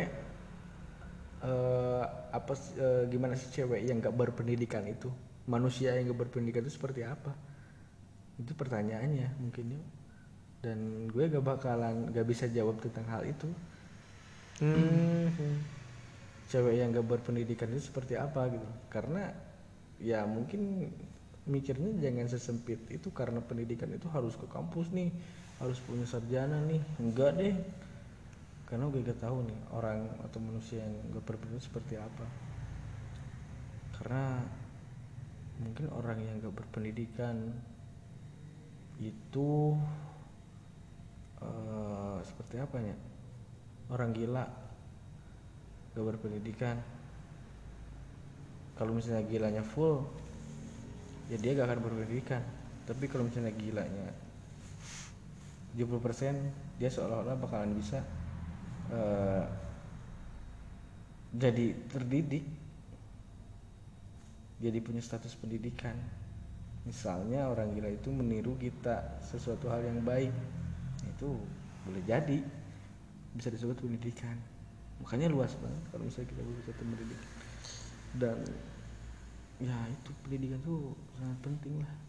eh, 1.47 2.05
apa 2.35 2.53
eh, 2.75 3.07
gimana 3.07 3.39
sih 3.39 3.55
cewek 3.55 3.87
yang 3.87 4.03
gak 4.03 4.19
berpendidikan 4.19 4.83
itu? 4.91 5.07
Manusia 5.47 5.95
yang 5.95 6.11
gak 6.11 6.27
berpendidikan 6.27 6.67
itu 6.67 6.75
seperti 6.75 7.07
apa? 7.07 7.31
Itu 8.43 8.59
pertanyaannya 8.59 9.39
mungkin 9.39 9.79
ya. 9.79 9.83
Dan 10.67 11.07
gue 11.07 11.31
gak 11.31 11.47
bakalan 11.47 12.11
gak 12.11 12.27
bisa 12.27 12.51
jawab 12.51 12.83
tentang 12.83 13.07
hal 13.07 13.23
itu. 13.23 13.47
Hmm. 14.59 15.31
cewek 16.51 16.75
yang 16.75 16.91
gak 16.91 17.07
berpendidikan 17.07 17.71
itu 17.71 17.87
seperti 17.87 18.19
apa 18.19 18.51
gitu? 18.51 18.67
Karena 18.91 19.31
ya 20.03 20.27
mungkin 20.27 20.91
mikirnya 21.47 22.03
jangan 22.03 22.27
sesempit 22.27 22.83
itu 22.91 23.15
karena 23.15 23.39
pendidikan 23.39 23.87
itu 23.95 24.11
harus 24.11 24.35
ke 24.35 24.51
kampus 24.51 24.91
nih 24.91 25.15
harus 25.57 25.79
punya 25.85 26.05
sarjana 26.05 26.61
nih. 26.69 26.83
Enggak 27.01 27.37
deh. 27.41 27.55
Karena 28.67 28.91
gue 28.91 28.99
gak 29.07 29.23
tahu 29.23 29.47
nih 29.47 29.59
orang 29.71 30.11
atau 30.27 30.39
manusia 30.43 30.83
yang 30.83 30.93
gak 31.15 31.23
berpendidikan 31.23 31.63
seperti 31.63 31.95
apa. 31.97 32.27
Karena 33.97 34.43
mungkin 35.63 35.87
orang 35.95 36.19
yang 36.21 36.35
gak 36.43 36.57
berpendidikan 36.61 37.55
itu 38.99 39.77
eh, 41.41 42.19
seperti 42.27 42.57
apa 42.59 42.77
ya 42.83 42.97
orang 43.95 44.11
gila. 44.13 44.45
Gak 45.95 46.05
berpendidikan. 46.05 46.77
Kalau 48.77 48.93
misalnya 48.93 49.25
gilanya 49.25 49.65
full 49.65 50.05
ya 51.31 51.39
dia 51.39 51.55
gak 51.55 51.71
akan 51.71 51.81
berpendidikan. 51.87 52.43
Tapi 52.83 53.07
kalau 53.07 53.31
misalnya 53.31 53.55
gilanya 53.55 54.25
70% 55.76 56.80
dia 56.80 56.88
seolah-olah 56.88 57.37
bakalan 57.37 57.76
bisa 57.76 58.00
eh, 58.88 59.45
jadi 61.37 61.76
terdidik 61.92 62.45
jadi 64.56 64.80
punya 64.80 65.04
status 65.04 65.37
pendidikan. 65.37 65.92
Misalnya 66.88 67.50
orang 67.50 67.76
gila 67.76 67.92
itu 67.92 68.09
meniru 68.09 68.56
kita 68.56 69.21
sesuatu 69.21 69.68
hal 69.68 69.85
yang 69.85 70.00
baik 70.00 70.33
itu 71.04 71.28
boleh 71.85 72.02
jadi 72.09 72.40
bisa 73.37 73.52
disebut 73.52 73.76
pendidikan. 73.76 74.38
Makanya 75.04 75.28
luas 75.28 75.52
banget 75.61 75.83
kalau 75.92 76.09
misalnya 76.09 76.28
kita 76.33 76.40
berbicara 76.40 76.76
pendidikan. 76.80 77.30
Dan 78.16 78.38
ya 79.61 79.76
itu 79.92 80.11
pendidikan 80.25 80.61
tuh 80.64 80.97
sangat 81.21 81.38
penting 81.45 81.85
lah 81.85 82.06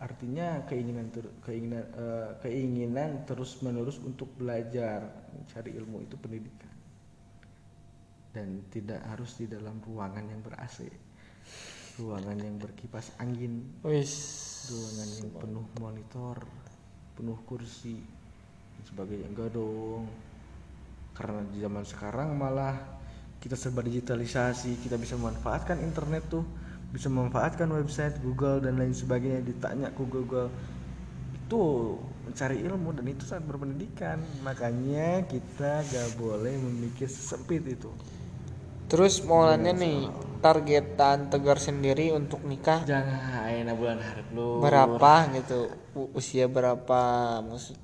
artinya 0.00 0.64
keinginan 0.64 1.12
ter- 1.12 1.36
keinginan 1.44 1.84
eh, 1.92 2.30
keinginan 2.40 3.28
terus 3.28 3.60
menerus 3.60 4.00
untuk 4.00 4.32
belajar 4.34 5.04
mencari 5.36 5.76
ilmu 5.76 6.02
itu 6.02 6.16
pendidikan. 6.16 6.72
Dan 8.30 8.64
tidak 8.70 9.02
harus 9.10 9.36
di 9.36 9.50
dalam 9.50 9.82
ruangan 9.82 10.24
yang 10.24 10.40
ber 10.40 10.56
AC 10.56 10.86
ruangan 12.00 12.38
yang 12.40 12.56
berkipas 12.56 13.12
angin 13.20 13.60
Wis. 13.84 14.14
ruangan 14.72 15.08
yang 15.20 15.28
penuh 15.36 15.66
monitor 15.76 16.36
penuh 17.20 17.36
kursi 17.44 18.00
dan 18.76 18.82
sebagainya. 18.88 19.28
Enggak 19.28 19.52
dong. 19.52 20.08
Karena 21.12 21.44
di 21.52 21.60
zaman 21.60 21.84
sekarang 21.84 22.32
malah 22.32 22.72
kita 23.40 23.56
serba 23.56 23.84
digitalisasi 23.84 24.80
kita 24.80 24.96
bisa 24.96 25.20
memanfaatkan 25.20 25.80
internet 25.84 26.28
tuh 26.32 26.44
bisa 26.90 27.06
memanfaatkan 27.06 27.70
website 27.70 28.18
Google 28.22 28.62
dan 28.62 28.78
lain 28.78 28.94
sebagainya. 28.94 29.42
Ditanya 29.46 29.94
ke 29.94 30.02
Google 30.02 30.50
itu 31.34 31.96
mencari 32.26 32.62
ilmu 32.62 32.94
dan 32.94 33.06
itu 33.06 33.22
sangat 33.26 33.46
berpendidikan. 33.46 34.18
Makanya 34.42 35.26
kita 35.26 35.82
gak 35.86 36.08
boleh 36.18 36.54
memikir 36.58 37.06
sesempit 37.06 37.62
itu. 37.66 37.90
Terus 38.90 39.22
mau 39.22 39.46
nanya 39.46 39.70
nih 39.70 40.10
targetan 40.42 41.30
tegar 41.30 41.62
sendiri 41.62 42.10
untuk 42.10 42.42
nikah. 42.42 42.82
Jangan 42.82 43.46
ayeuna 43.46 43.72
bulan 43.78 44.02
harap 44.02 44.26
lu 44.34 44.58
berapa 44.58 45.12
gitu? 45.38 45.70
Usia 46.10 46.50
berapa? 46.50 47.02
Maksud 47.38 47.78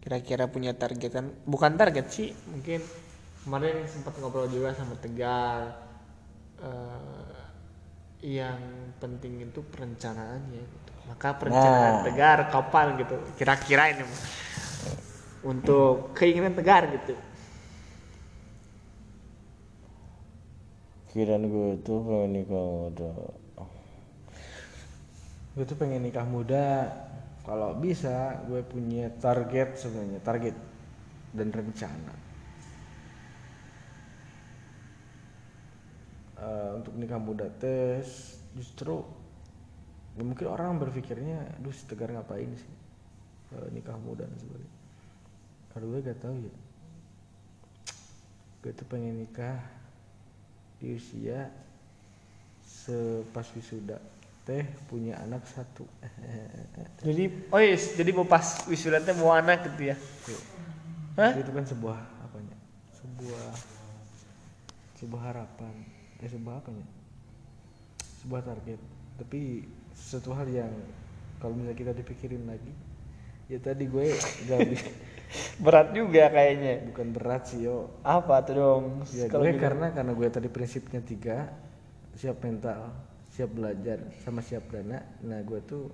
kira-kira 0.00 0.48
punya 0.48 0.72
targetan? 0.72 1.36
Bukan 1.44 1.76
target 1.76 2.08
sih 2.08 2.32
mungkin 2.48 2.80
kemarin 3.44 3.84
sempat 3.84 4.16
ngobrol 4.16 4.48
juga 4.48 4.72
sama 4.72 4.96
tegar 4.96 5.84
eh, 6.64 7.19
yang 8.20 8.60
penting 9.00 9.40
itu 9.40 9.60
perencanaannya 9.64 10.60
gitu. 10.60 10.92
maka 11.08 11.28
perencanaan 11.40 11.94
Nah. 12.00 12.04
tegar 12.04 12.38
kapan 12.52 12.86
gitu 13.00 13.16
kira-kira 13.34 13.96
ini 13.96 14.04
mah. 14.04 14.22
untuk 15.40 16.12
keinginan 16.12 16.52
tegar 16.52 16.84
gitu 16.92 17.16
Kiraan 21.10 21.50
gue 21.50 21.74
tuh 21.82 21.98
pengen 22.06 22.30
nikah 22.38 22.62
muda 22.62 23.12
gue 25.58 25.64
tuh 25.66 25.76
pengen 25.80 26.06
nikah 26.06 26.22
muda 26.22 26.86
kalau 27.42 27.74
bisa 27.74 28.38
gue 28.46 28.62
punya 28.62 29.10
target 29.18 29.74
sebenarnya 29.74 30.20
target 30.22 30.54
dan 31.34 31.50
rencana 31.50 32.14
Eh, 36.40 36.70
untuk 36.72 36.96
nikah 36.96 37.20
muda 37.20 37.52
tes 37.60 38.40
justru 38.56 39.04
ya 40.16 40.24
mungkin 40.24 40.48
orang 40.48 40.80
berpikirnya 40.80 41.60
aduh 41.60 41.68
si 41.68 41.84
tegar 41.84 42.08
ngapain 42.08 42.48
sih 42.56 42.74
eh, 43.60 43.68
nikah 43.76 43.92
muda 44.00 44.24
dan 44.24 44.38
sebagainya. 44.40 44.78
Kalau 45.70 45.86
gue 45.92 46.00
gak 46.00 46.20
tahu 46.24 46.36
ya. 46.40 46.54
Gue 48.64 48.72
tuh 48.72 48.86
pengen 48.88 49.20
nikah 49.20 49.60
di 50.80 50.96
usia 50.96 51.52
sepas 52.64 53.52
wisuda. 53.52 54.00
Teh 54.48 54.64
punya 54.88 55.20
anak 55.20 55.44
satu. 55.44 55.84
Jadi 57.04 57.52
oh 57.52 57.60
yes, 57.60 58.00
jadi 58.00 58.16
mau 58.16 58.24
pas 58.24 58.64
wisuda 58.64 58.96
teh 59.04 59.12
mau 59.12 59.36
anak 59.36 59.68
gitu 59.76 59.92
ya? 59.92 59.96
Hah? 61.20 61.36
itu 61.36 61.52
kan 61.52 61.68
sebuah 61.68 62.00
apanya? 62.24 62.56
Sebuah 62.96 63.44
sebuah 64.96 65.22
harapan 65.28 65.99
eh 66.20 66.28
sebuah 66.28 66.60
apanya 66.60 66.86
sebuah 68.20 68.42
target. 68.44 68.80
Tapi 69.16 69.64
sesuatu 69.96 70.32
hal 70.36 70.48
yang 70.48 70.72
kalau 71.40 71.56
misalnya 71.56 71.76
kita 71.76 71.92
dipikirin 71.96 72.44
lagi 72.44 72.72
ya 73.50 73.58
tadi 73.58 73.88
gue 73.88 74.12
gak 74.46 74.60
bi- 74.70 74.94
berat 75.60 75.88
juga 75.96 76.28
kayaknya. 76.28 76.84
Bukan 76.92 77.06
berat 77.16 77.42
sih 77.48 77.64
yo. 77.64 77.88
Apa 78.04 78.44
tuh 78.44 78.54
dong? 78.60 78.84
Ya 79.16 79.26
gue 79.26 79.50
gitu. 79.50 79.60
karena 79.60 79.86
karena 79.92 80.12
gue 80.12 80.28
tadi 80.28 80.48
prinsipnya 80.52 81.00
tiga 81.00 81.48
siap 82.14 82.42
mental 82.44 82.92
siap 83.32 83.50
belajar 83.56 83.98
sama 84.20 84.44
siap 84.44 84.68
dana. 84.68 85.00
Nah 85.24 85.40
gue 85.40 85.60
tuh 85.64 85.88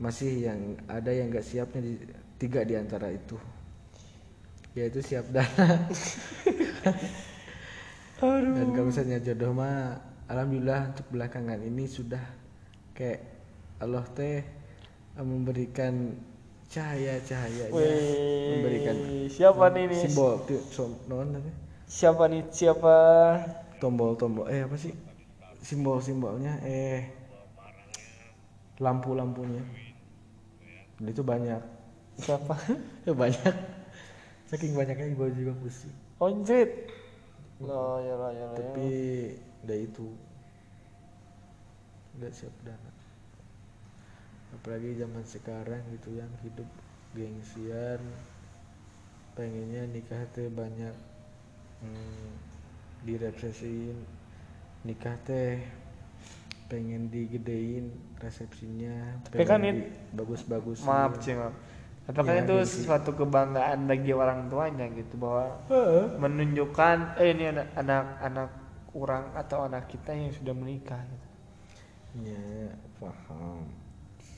masih 0.00 0.48
yang 0.48 0.60
ada 0.88 1.10
yang 1.12 1.28
gak 1.28 1.44
siapnya 1.44 1.80
di 1.84 1.94
tiga 2.40 2.64
di 2.64 2.74
antara 2.78 3.12
itu. 3.12 3.36
Yaitu 4.72 5.02
siap 5.04 5.28
dana 5.28 5.88
dan 8.18 8.66
kalau 8.74 8.86
misalnya 8.90 9.22
jodoh 9.22 9.54
mah 9.54 10.02
alhamdulillah 10.26 10.90
untuk 10.90 11.06
belakangan 11.14 11.62
ini 11.62 11.86
sudah 11.86 12.22
kayak 12.90 13.22
Allah 13.78 14.02
teh 14.10 14.42
eh, 15.14 15.22
memberikan 15.22 16.18
cahaya 16.66 17.22
cahayanya 17.22 17.70
Wih, 17.70 18.58
memberikan 18.58 18.96
siapa 19.30 19.70
nih 19.70 19.84
nih 19.86 19.98
simbol 20.02 20.42
non 21.06 21.30
apa? 21.38 21.50
siapa 21.86 22.26
nih 22.28 22.42
siapa? 22.50 22.94
Tombol-tombol 23.78 24.50
eh 24.50 24.66
apa 24.66 24.74
sih? 24.74 24.92
Simbol-simbolnya 25.62 26.58
eh 26.66 27.06
lampu-lampunya. 28.82 29.62
Dan 30.98 31.06
itu 31.06 31.22
banyak. 31.22 31.62
Siapa? 32.18 32.54
Ya 33.06 33.14
banyak. 33.22 33.54
Saking 34.50 34.74
banyaknya 34.74 35.14
gue 35.14 35.28
juga 35.38 35.52
pusing. 35.62 35.94
Onjit 36.18 36.90
lo 37.60 37.98
ya 38.06 38.14
lo 38.14 38.28
ya 38.30 38.46
lo 38.46 38.54
ya. 38.54 38.58
tapi 38.62 38.86
udah 39.66 39.78
itu. 39.78 40.06
Nggak 42.18 42.32
siap 42.34 42.54
dana 42.66 42.90
apalagi 44.48 44.96
zaman 44.96 45.24
sekarang 45.28 45.82
gitu 45.92 46.16
yang 46.16 46.30
hidup 46.40 46.66
gengsian 47.12 48.00
pengennya 49.36 49.86
nikah 49.86 50.24
teh 50.34 50.50
banyak 50.50 50.94
hmm, 51.84 52.30
diresepsiin. 53.06 53.98
Nikah 54.82 55.16
teh 55.26 55.62
pengen 56.68 57.08
digedein 57.08 57.92
resepsinya 58.20 59.24
Tapi 59.30 59.46
kan 59.46 59.62
pengen 59.62 59.88
it- 59.88 59.94
bagus-bagus. 60.12 60.84
Maaf 60.84 61.16
sih 61.22 61.34
maaf 61.38 61.54
tapi 62.16 62.30
kan 62.36 62.36
Ya, 62.36 62.42
itu 62.44 62.54
gengsi. 62.54 62.82
suatu 62.84 63.10
kebanggaan 63.14 63.84
bagi 63.90 64.12
orang 64.16 64.48
tuanya 64.52 64.86
gitu 64.92 65.14
bahwa 65.20 65.44
menunjukkan 66.22 66.96
eh 67.20 67.28
ini 67.34 67.44
anak 67.52 67.68
anak 67.76 68.04
anak 68.28 68.50
orang 68.96 69.24
atau 69.36 69.58
anak 69.68 69.84
kita 69.92 70.10
yang 70.16 70.32
sudah 70.34 70.54
menikah 70.56 71.00
gitu. 71.12 71.26
Ya, 72.16 72.74
paham. 72.98 73.68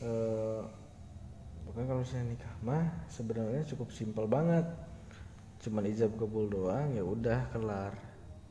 Eh, 0.03 0.63
pokoknya 1.65 1.87
kalau 1.89 2.01
misalnya 2.03 2.27
nikah 2.35 2.55
mah 2.65 2.85
sebenarnya 3.09 3.63
cukup 3.71 3.89
simpel 3.95 4.27
banget. 4.27 4.67
Cuman 5.63 5.85
ijab 5.93 6.13
kabul 6.17 6.49
doang 6.49 6.89
ya 6.97 7.05
udah 7.05 7.41
kelar. 7.53 7.93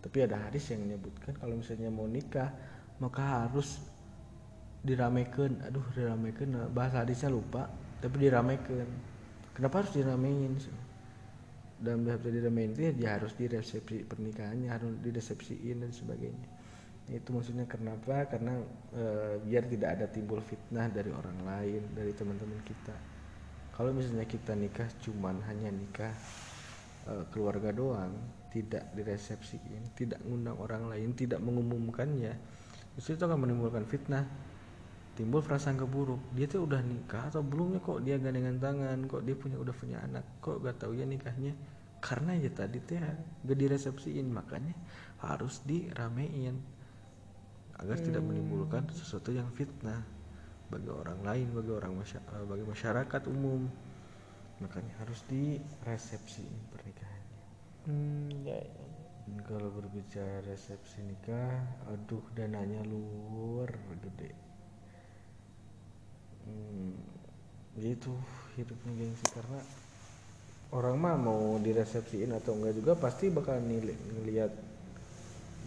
Tapi 0.04 0.18
ada 0.26 0.38
hadis 0.48 0.70
yang 0.72 0.86
menyebutkan 0.86 1.34
kalau 1.36 1.58
misalnya 1.60 1.90
mau 1.92 2.08
nikah 2.08 2.50
maka 3.04 3.22
harus 3.46 3.82
diramekan. 4.86 5.60
Aduh, 5.68 5.84
diramekan 5.96 6.50
bahasa 6.72 7.04
hadisnya 7.04 7.28
lupa, 7.32 7.68
tapi 8.00 8.16
diramekan. 8.28 8.88
Kenapa 9.56 9.84
harus 9.84 9.92
diramein 9.92 10.56
dalam 11.80 12.04
bahasa 12.04 12.28
diramein 12.28 12.76
itu 12.76 12.92
ya 12.92 12.94
dia 12.96 13.10
harus 13.16 13.32
di 13.36 13.48
resepsi 13.48 14.04
pernikahannya 14.04 14.68
harus 14.68 14.96
diresepsiin 15.04 15.84
dan 15.84 15.92
sebagainya. 15.92 16.50
Itu 17.10 17.34
maksudnya 17.34 17.66
kenapa? 17.66 18.28
Karena 18.30 18.60
e, 18.94 19.04
biar 19.44 19.68
tidak 19.68 19.90
ada 20.00 20.06
timbul 20.08 20.40
fitnah 20.44 20.88
dari 20.92 21.10
orang 21.10 21.40
lain 21.44 21.82
dari 21.96 22.12
teman-teman 22.16 22.62
kita. 22.64 22.96
Kalau 23.74 23.96
misalnya 23.96 24.28
kita 24.28 24.54
nikah 24.56 24.88
cuman 25.04 25.40
hanya 25.48 25.72
nikah 25.72 26.14
e, 27.08 27.14
keluarga 27.32 27.72
doang 27.72 28.40
tidak 28.50 28.90
diresepsiin 28.98 29.94
tidak 29.94 30.20
ngundang 30.26 30.58
orang 30.58 30.90
lain 30.90 31.14
tidak 31.14 31.38
mengumumkannya 31.40 32.34
justru 32.98 33.16
itu 33.16 33.24
akan 33.24 33.40
menimbulkan 33.46 33.86
fitnah 33.86 34.26
timbul 35.20 35.44
prasangka 35.44 35.84
buruk. 35.84 36.24
Dia 36.32 36.48
tuh 36.48 36.64
udah 36.64 36.80
nikah 36.80 37.28
atau 37.28 37.44
belumnya 37.44 37.84
kok 37.84 38.00
dia 38.08 38.16
gandengan 38.16 38.56
tangan 38.56 39.04
kok 39.12 39.22
dia 39.28 39.36
punya 39.36 39.60
udah 39.60 39.76
punya 39.76 39.98
anak 40.00 40.24
kok 40.40 40.64
gak 40.64 40.80
tahu 40.80 40.96
ya 40.96 41.04
nikahnya? 41.04 41.52
Karena 42.00 42.32
ya 42.40 42.48
tadi 42.56 42.80
teh 42.80 42.96
gak 43.44 43.58
diresepsiin 43.60 44.28
makanya 44.32 44.72
harus 45.20 45.60
diramein 45.68 46.56
agar 47.80 47.98
tidak 48.00 48.24
menimbulkan 48.24 48.88
sesuatu 48.96 49.36
yang 49.36 49.52
fitnah 49.52 50.00
bagi 50.72 50.88
orang 50.88 51.20
lain 51.28 51.48
bagi 51.52 51.72
orang 51.76 51.94
masya- 52.00 52.24
eh, 52.40 52.46
bagi 52.48 52.64
masyarakat 52.64 53.22
umum. 53.28 53.68
Makanya 54.64 54.94
harus 55.04 55.20
diresepsiin 55.28 56.56
pernikahannya. 56.72 57.40
Hmm, 57.88 58.28
ya, 58.44 58.60
ya. 58.60 58.88
dan 59.30 59.46
kalau 59.46 59.70
berbicara 59.70 60.42
resepsi 60.42 61.06
nikah 61.06 61.62
aduh 61.86 62.26
dananya 62.34 62.82
luar 62.82 63.70
gede 64.02 64.49
hmm, 66.50 66.92
gitu 67.86 68.14
hidupnya 68.58 68.94
gengsi 69.00 69.28
karena 69.36 69.60
orang 70.78 70.96
mah 71.04 71.16
mau 71.28 71.42
diresepsiin 71.66 72.32
atau 72.40 72.52
enggak 72.58 72.74
juga 72.80 72.94
pasti 73.04 73.26
bakal 73.38 73.58
nilai 73.62 73.98
ngelihat 74.18 74.52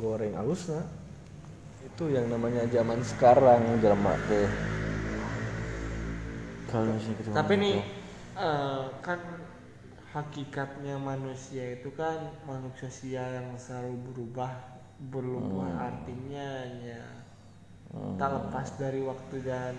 goreng 0.01 0.35
alusnya 0.37 0.83
itu 1.83 2.05
yang 2.15 2.27
namanya 2.31 2.63
zaman 2.71 3.01
sekarang 3.03 3.63
jelma 3.83 4.15
teh. 4.31 4.49
Kalau 6.71 6.95
Tapi 7.35 7.55
nih 7.63 7.77
eh, 8.39 8.85
kan 9.07 9.21
hakikatnya 10.15 10.97
manusia 11.11 11.65
itu 11.77 11.89
kan 12.01 12.19
makhluk 12.47 12.77
sosial 12.85 13.29
yang 13.39 13.49
selalu 13.57 13.95
berubah 14.13 14.53
berubah 15.13 15.71
Hmm. 15.71 15.89
artinya 15.89 16.49
ya. 16.89 17.03
Tak 18.21 18.31
lepas 18.37 18.69
dari 18.83 19.01
waktu 19.11 19.37
dan 19.51 19.77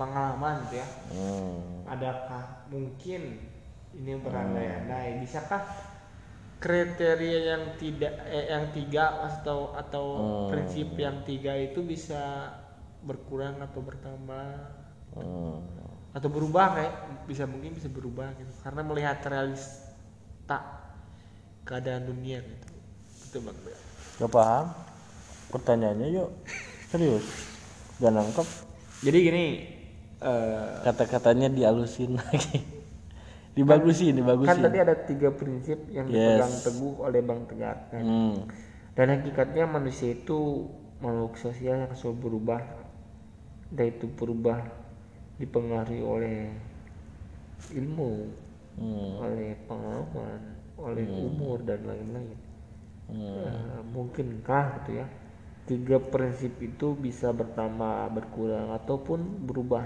pengalaman 0.00 0.64
gitu 0.64 0.80
ya. 0.80 0.88
Hmm. 1.12 1.84
Adakah 1.84 2.64
mungkin 2.72 3.36
ini 3.92 4.12
berandai-andai 4.16 5.20
bisakah 5.20 5.60
kriteria 6.60 7.40
yang 7.56 7.64
tidak 7.76 8.14
eh, 8.28 8.48
yang 8.48 8.72
tiga 8.72 9.28
atau 9.28 9.76
atau 9.76 10.04
Hmm. 10.16 10.48
prinsip 10.48 10.96
yang 10.96 11.20
tiga 11.24 11.52
itu 11.56 11.84
bisa 11.84 12.52
berkurang 13.04 13.60
atau 13.60 13.80
bertambah 13.80 14.48
Hmm. 15.10 15.58
atau 16.14 16.28
berubah 16.30 16.66
kayak 16.78 16.94
bisa 17.26 17.44
mungkin 17.44 17.74
bisa 17.74 17.90
berubah 17.90 18.30
gitu 18.38 18.52
karena 18.62 18.80
melihat 18.82 19.18
realita 19.26 20.58
keadaan 21.64 22.08
dunia 22.08 22.40
gitu 22.40 22.66
itu 23.30 23.38
bang. 23.40 23.56
Gak 24.20 24.30
paham? 24.30 24.66
Pertanyaannya 25.50 26.06
yuk. 26.12 26.30
Serius. 26.90 27.24
Gak 27.98 28.12
nangkep. 28.12 28.46
jadi 29.00 29.18
gini 29.22 29.44
eh, 30.20 30.80
Kata-katanya 30.84 31.48
dialusin 31.56 32.16
lagi. 32.20 32.58
dibagusin, 33.56 34.14
dibagusin. 34.18 34.46
kan 34.46 34.56
tadi 34.64 34.76
ada 34.80 34.94
tiga 35.08 35.30
prinsip 35.40 35.78
yang 35.96 36.08
Yes. 36.08 36.14
dipegang 36.14 36.60
teguh 36.64 36.94
oleh 37.06 37.20
bang 37.28 37.40
Tegar 37.48 37.76
kan? 37.92 38.06
Hmm. 38.06 38.50
dan 38.96 39.06
hakikatnya 39.14 39.64
manusia 39.76 40.10
itu 40.18 40.68
makhluk 41.04 41.34
sosial 41.40 41.76
yang 41.88 41.94
selalu 41.96 42.18
berubah 42.26 42.62
dan 43.70 43.86
itu 43.92 44.06
berubah 44.18 44.60
dipengaruhi 45.40 46.02
oleh 46.04 46.38
ilmu 47.74 48.12
Hmm. 48.78 49.20
oleh 49.24 49.50
pengalaman 49.68 50.40
oleh 50.80 51.06
umur 51.26 51.58
dan 51.68 51.80
lain-lain 51.86 52.38
Hmm. 53.08 53.26
Eh, 53.42 53.80
mungkinkah 53.94 54.66
gitu 54.82 54.90
ya 55.02 55.06
tiga 55.70 55.96
prinsip 56.12 56.52
itu 56.68 56.88
bisa 57.06 57.28
bertambah 57.30 58.10
berkurang 58.16 58.68
ataupun 58.78 59.20
berubah 59.48 59.84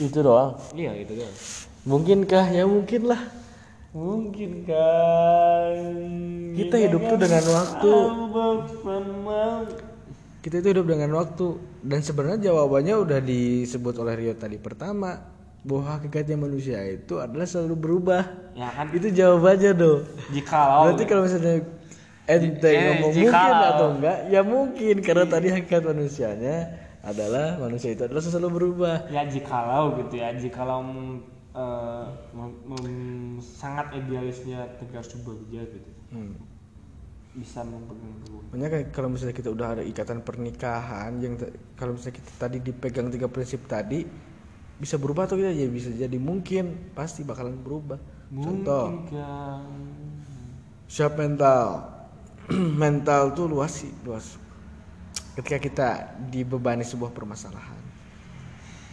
Itu 0.00 0.18
doang. 0.20 0.56
iya 0.72 0.96
gitu 0.96 1.12
kan 1.14 1.32
Mungkinkah? 1.80 2.44
Ya 2.50 2.64
mungkin 2.64 3.02
lah. 3.06 3.22
mungkin 3.90 4.62
kan 4.62 5.76
Kita 6.52 6.76
hidup 6.78 7.02
tuh 7.04 7.18
dengan 7.18 7.44
waktu. 7.44 7.92
Kita 10.40 10.54
itu 10.56 10.68
hidup 10.70 10.86
dengan 10.86 11.10
waktu 11.14 11.46
dan 11.82 12.00
sebenarnya 12.00 12.48
jawabannya 12.48 12.94
udah 12.96 13.20
disebut 13.20 13.92
oleh 13.98 14.14
Rio 14.16 14.34
tadi 14.34 14.56
pertama 14.56 15.20
bahwa 15.60 15.84
hakikatnya 15.94 16.36
manusia 16.36 16.80
itu 16.82 17.20
adalah 17.20 17.44
selalu 17.44 17.76
berubah. 17.76 18.22
ya 18.54 18.72
kan 18.72 18.88
Itu 18.88 19.12
jawabannya 19.12 19.72
dong. 19.74 20.00
jikalau 20.30 20.88
Berarti 20.88 21.04
kalau 21.04 21.22
misalnya 21.24 21.54
ente 22.24 22.70
Eh, 22.70 22.80
ngomong 22.88 23.12
jikalau. 23.12 23.28
mungkin 23.28 23.68
atau 23.68 23.86
enggak, 23.92 24.18
ya 24.28 24.40
mungkin 24.40 24.94
karena 25.02 25.24
tadi 25.26 25.46
hakikat 25.50 25.82
manusianya 25.82 26.56
adalah 27.00 27.56
manusia 27.56 27.96
itu 27.96 28.02
adalah 28.04 28.20
selalu 28.20 28.48
berubah. 28.60 28.96
ya 29.08 29.24
jikalau 29.24 29.96
gitu 30.00 30.20
ya 30.20 30.36
jikalau 30.36 30.84
mem- 30.84 31.24
mem- 32.34 33.40
sangat 33.42 33.96
idealisnya 33.96 34.66
Tegar 34.78 35.02
Subagja 35.04 35.62
gitu. 35.64 35.90
Hmm. 36.12 36.34
bisa 37.30 37.62
memegang 37.62 38.14
teguh 38.26 38.42
Makanya 38.50 38.90
kalau 38.90 39.06
misalnya 39.06 39.34
kita 39.38 39.54
udah 39.54 39.78
ada 39.78 39.82
ikatan 39.86 40.18
pernikahan 40.26 41.14
yang 41.22 41.38
kalau 41.78 41.94
misalnya 41.94 42.18
kita 42.18 42.32
tadi 42.34 42.58
dipegang 42.58 43.06
tiga 43.06 43.30
prinsip 43.30 43.62
tadi 43.70 44.02
bisa 44.82 44.98
berubah 44.98 45.30
atau 45.30 45.38
tidak? 45.38 45.54
Ya 45.54 45.68
bisa 45.70 45.94
jadi 45.94 46.18
mungkin 46.18 46.90
pasti 46.96 47.22
bakalan 47.22 47.54
berubah. 47.62 48.00
Contoh. 48.34 48.90
Mungkin 48.90 49.14
kan. 49.14 49.62
Siap 50.90 51.14
mental. 51.14 51.86
Mental 52.82 53.30
tuh 53.30 53.46
luas 53.46 53.70
sih 53.70 53.92
luas 54.02 54.34
ketika 55.40 55.58
kita 55.58 55.88
dibebani 56.28 56.84
sebuah 56.84 57.16
permasalahan 57.16 57.80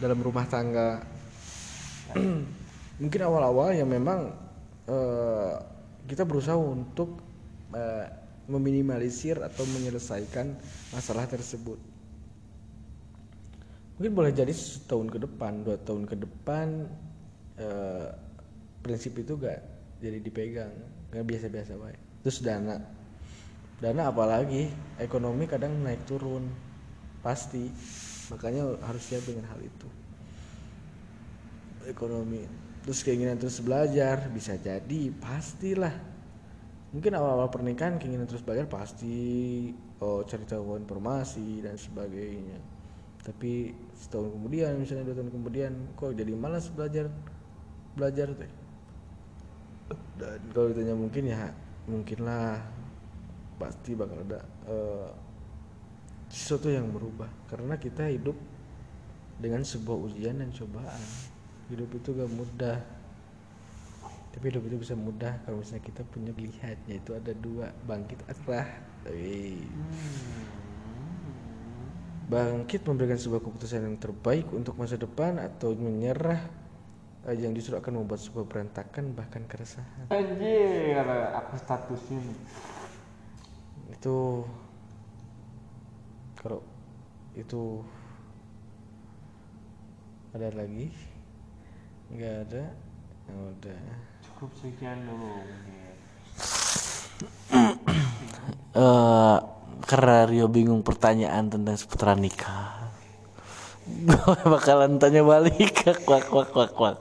dalam 0.00 0.16
rumah 0.24 0.48
tangga 0.48 1.04
mungkin 3.02 3.20
awal-awal 3.20 3.76
ya 3.76 3.84
memang 3.84 4.32
eh, 4.88 5.54
kita 6.08 6.24
berusaha 6.24 6.56
untuk 6.56 7.20
eh, 7.76 8.08
meminimalisir 8.48 9.36
atau 9.44 9.68
menyelesaikan 9.68 10.56
masalah 10.96 11.28
tersebut. 11.28 11.76
Mungkin 14.00 14.12
boleh 14.16 14.32
jadi 14.32 14.54
setahun 14.54 15.12
ke 15.12 15.18
depan 15.20 15.68
dua 15.68 15.76
tahun 15.84 16.08
ke 16.08 16.16
depan 16.16 16.88
eh, 17.60 18.08
prinsip 18.80 19.20
itu 19.20 19.36
gak 19.36 19.60
jadi 20.00 20.16
dipegang 20.22 20.72
nggak 21.12 21.26
biasa-biasa 21.28 21.76
baik. 21.76 22.00
Terus 22.24 22.38
dana 22.40 22.97
dana 23.78 24.10
apalagi? 24.10 24.70
Ekonomi 24.98 25.44
kadang 25.46 25.74
naik 25.82 26.04
turun. 26.04 26.46
Pasti. 27.24 27.70
Makanya 28.28 28.76
harus 28.84 29.02
siap 29.02 29.24
dengan 29.24 29.48
hal 29.48 29.60
itu. 29.62 29.88
Ekonomi. 31.88 32.44
Terus 32.84 33.00
keinginan 33.02 33.40
terus 33.40 33.58
belajar. 33.64 34.28
Bisa 34.30 34.54
jadi 34.60 35.10
pastilah. 35.16 35.94
Mungkin 36.94 37.12
awal-awal 37.12 37.52
pernikahan 37.52 38.00
keinginan 38.00 38.24
terus 38.24 38.40
belajar 38.40 38.64
pasti 38.64 39.68
oh 40.00 40.24
cari 40.24 40.44
tahu 40.48 40.80
informasi 40.80 41.60
dan 41.60 41.76
sebagainya. 41.76 42.56
Tapi 43.20 43.76
setahun 43.92 44.32
kemudian 44.32 44.72
misalnya 44.80 45.12
dua 45.12 45.16
tahun 45.20 45.30
kemudian 45.36 45.72
kok 46.00 46.16
jadi 46.16 46.32
malas 46.32 46.72
belajar? 46.72 47.12
Belajar 47.92 48.32
teh 48.32 48.68
dan 50.18 50.40
kalau 50.52 50.68
ditanya 50.74 50.96
mungkin 50.98 51.24
ya 51.30 51.48
mungkin 51.88 52.18
lah 52.26 52.60
pasti 53.58 53.98
bakal 53.98 54.22
ada 54.22 54.40
eh, 54.70 55.10
sesuatu 56.30 56.70
yang 56.70 56.88
berubah 56.92 57.28
karena 57.50 57.74
kita 57.76 58.06
hidup 58.08 58.36
dengan 59.38 59.62
sebuah 59.66 59.98
ujian 60.10 60.38
dan 60.38 60.50
cobaan 60.54 61.02
hidup 61.68 61.88
itu 61.94 62.08
gak 62.16 62.30
mudah 62.32 62.78
tapi 64.32 64.44
hidup 64.54 64.70
itu 64.70 64.76
bisa 64.78 64.94
mudah 64.94 65.40
kalau 65.42 65.58
misalnya 65.58 65.84
kita 65.88 66.02
punya 66.06 66.32
lihat 66.36 66.78
yaitu 66.86 67.10
ada 67.16 67.32
dua 67.34 67.74
bangkit 67.88 68.20
Wih. 69.08 69.66
bangkit 72.28 72.84
memberikan 72.84 73.16
sebuah 73.16 73.40
keputusan 73.40 73.88
yang 73.88 73.96
terbaik 73.96 74.46
untuk 74.52 74.76
masa 74.76 75.00
depan 75.00 75.40
atau 75.40 75.72
menyerah 75.72 76.44
eh, 77.24 77.36
yang 77.40 77.56
justru 77.56 77.72
akan 77.74 78.04
membuat 78.04 78.20
sebuah 78.20 78.44
berantakan 78.44 79.16
bahkan 79.16 79.48
keresahan 79.48 80.12
anjir 80.12 80.98
aku 81.34 81.54
statusnya. 81.56 82.20
Itu 83.98 84.46
kalau 86.38 86.62
itu 87.34 87.82
ada 90.30 90.54
lagi? 90.54 90.86
Nggak 92.14 92.34
ada? 92.46 92.64
Ya 93.26 93.34
udah. 93.34 93.82
Cukup 94.22 94.50
sekian 94.62 95.02
dulu 95.02 95.26
mungkin 95.42 95.74
Eh, 98.78 99.38
karena 99.82 100.30
Rio 100.30 100.46
bingung 100.46 100.86
pertanyaan 100.86 101.50
tentang 101.50 101.74
seputar 101.74 102.14
nikah. 102.14 102.94
Gue 103.82 104.38
bakalan 104.54 105.02
tanya 105.02 105.26
balik. 105.26 105.74
Wak 106.06 106.30
wak 106.30 106.54
wak 106.54 106.72
wak 106.78 106.96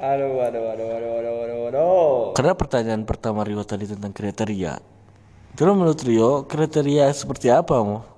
aduh 0.00 0.32
aduh 0.40 0.64
aduh 0.72 0.88
aduh 0.96 1.12
aduh 1.20 1.36
aduh 1.44 1.60
aduh. 1.68 2.10
Karena 2.32 2.56
pertanyaan 2.56 3.04
pertama 3.04 3.44
Rio 3.44 3.60
tadi 3.68 3.84
tentang 3.84 4.16
kriteria 4.16 4.99
Terus 5.56 5.74
menurut 5.76 6.00
Rio 6.02 6.30
kriteria 6.48 7.10
seperti 7.12 7.52
apa 7.52 7.76
mau 7.82 8.10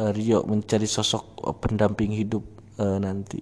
Eh, 0.00 0.12
Rio 0.16 0.46
mencari 0.48 0.88
sosok 0.88 1.44
eh, 1.44 1.56
pendamping 1.60 2.14
hidup 2.14 2.44
eh, 2.80 2.98
nanti. 3.02 3.40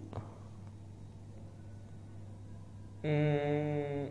Hmm, 2.99 4.11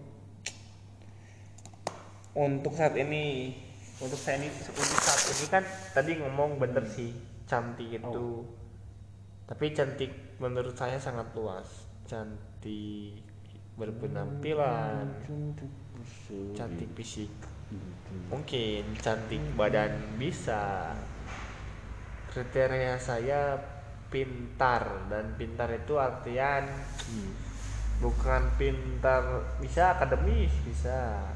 untuk 2.37 2.71
saat 2.71 2.95
ini 2.95 3.51
untuk 3.99 4.15
saat 4.15 4.39
ini 4.39 4.47
untuk 4.47 4.99
saat 5.03 5.21
ini 5.27 5.45
kan 5.51 5.63
tadi 5.91 6.11
ngomong 6.23 6.55
bener 6.55 6.87
sih 6.87 7.11
cantik 7.49 7.99
itu. 7.99 8.47
Tapi 9.49 9.65
cantik 9.75 10.39
menurut 10.39 10.77
saya 10.77 11.01
sangat 11.01 11.27
luas. 11.35 11.67
Cantik 12.07 13.27
berpenampilan. 13.75 15.09
Cantik 16.55 16.89
fisik 16.95 17.56
mungkin 18.31 18.83
cantik 18.99 19.41
badan 19.55 20.17
bisa. 20.19 20.93
Kriteria 22.31 22.99
saya 23.01 23.57
pintar 24.07 25.09
dan 25.11 25.35
pintar 25.35 25.67
itu 25.73 25.99
artian 25.99 26.63
bukan 27.99 28.43
pintar 28.55 29.23
bisa 29.59 29.97
akademis 29.97 30.53
bisa. 30.63 31.31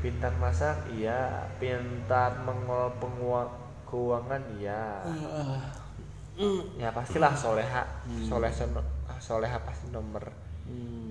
Pintar 0.00 0.32
masak 0.36 0.88
iya. 0.94 1.48
Pintar 1.56 2.40
mengelola 2.44 2.92
pengua- 3.00 3.62
keuangan 3.88 4.42
iya. 4.60 5.02
Ya 6.78 6.88
pastilah 6.90 7.32
soleha. 7.32 7.82
Soleh 8.28 8.52
soleha 9.20 9.58
pasti 9.64 9.88
nomor 9.88 10.28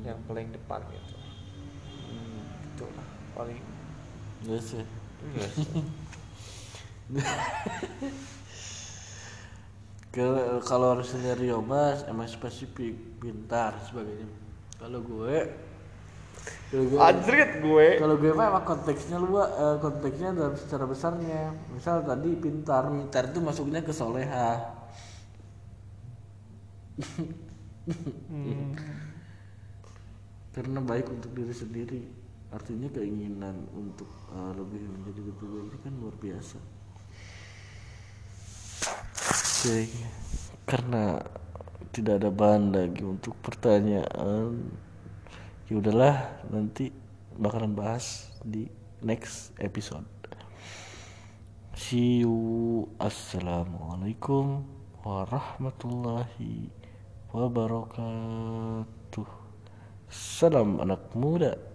yang 0.04 0.20
paling 0.28 0.50
depan 0.50 0.82
gitu 0.92 1.16
itu 2.74 2.86
lah 2.98 3.08
paling 3.38 3.62
Iya 4.44 4.60
sih. 4.60 4.84
iya. 5.34 5.48
Kalau 10.14 10.62
kalau 10.62 10.94
harusnya 10.94 11.34
Rio 11.34 11.58
Mas 11.66 12.06
emang 12.06 12.30
spesifik 12.30 12.94
pintar 13.18 13.74
sebagainya. 13.90 14.30
Kalau 14.78 15.02
gue 15.02 15.50
kalau 16.70 16.86
gue 16.86 17.00
Anjrit 17.02 17.52
gue 17.66 17.88
kalau 17.98 18.16
gue 18.22 18.30
mah 18.30 18.54
emang 18.54 18.62
konteksnya 18.62 19.18
lu 19.18 19.42
eh, 19.42 19.78
konteksnya 19.82 20.38
dalam 20.38 20.54
secara 20.54 20.86
besarnya. 20.86 21.58
Misal 21.74 22.06
tadi 22.06 22.30
pintar, 22.38 22.94
pintar 22.94 23.34
itu 23.34 23.42
masuknya 23.42 23.82
ke 23.82 23.90
soleha. 23.90 24.70
Karena 30.54 30.78
baik 30.78 31.10
untuk 31.10 31.34
diri 31.34 31.58
sendiri. 31.58 32.23
Artinya 32.54 32.86
keinginan 32.94 33.66
untuk 33.74 34.08
uh, 34.30 34.54
lebih 34.54 34.86
menjadi 34.86 35.26
lebih 35.26 35.46
baik 35.50 35.66
itu 35.74 35.78
kan 35.82 35.94
luar 35.98 36.16
biasa. 36.22 36.58
Oke 39.34 39.90
karena 40.70 41.20
tidak 41.94 42.24
ada 42.24 42.30
bahan 42.30 42.74
lagi 42.74 43.02
untuk 43.02 43.34
pertanyaan. 43.42 44.70
Ya 45.66 45.74
udahlah 45.82 46.30
nanti 46.50 46.94
bakalan 47.38 47.74
bahas 47.74 48.30
di 48.46 48.70
next 49.02 49.54
episode. 49.58 50.06
See 51.74 52.22
you. 52.22 52.86
Assalamualaikum 53.02 54.62
warahmatullahi 55.02 56.70
wabarakatuh. 57.34 59.28
Salam 60.14 60.78
anak 60.78 61.10
muda 61.18 61.73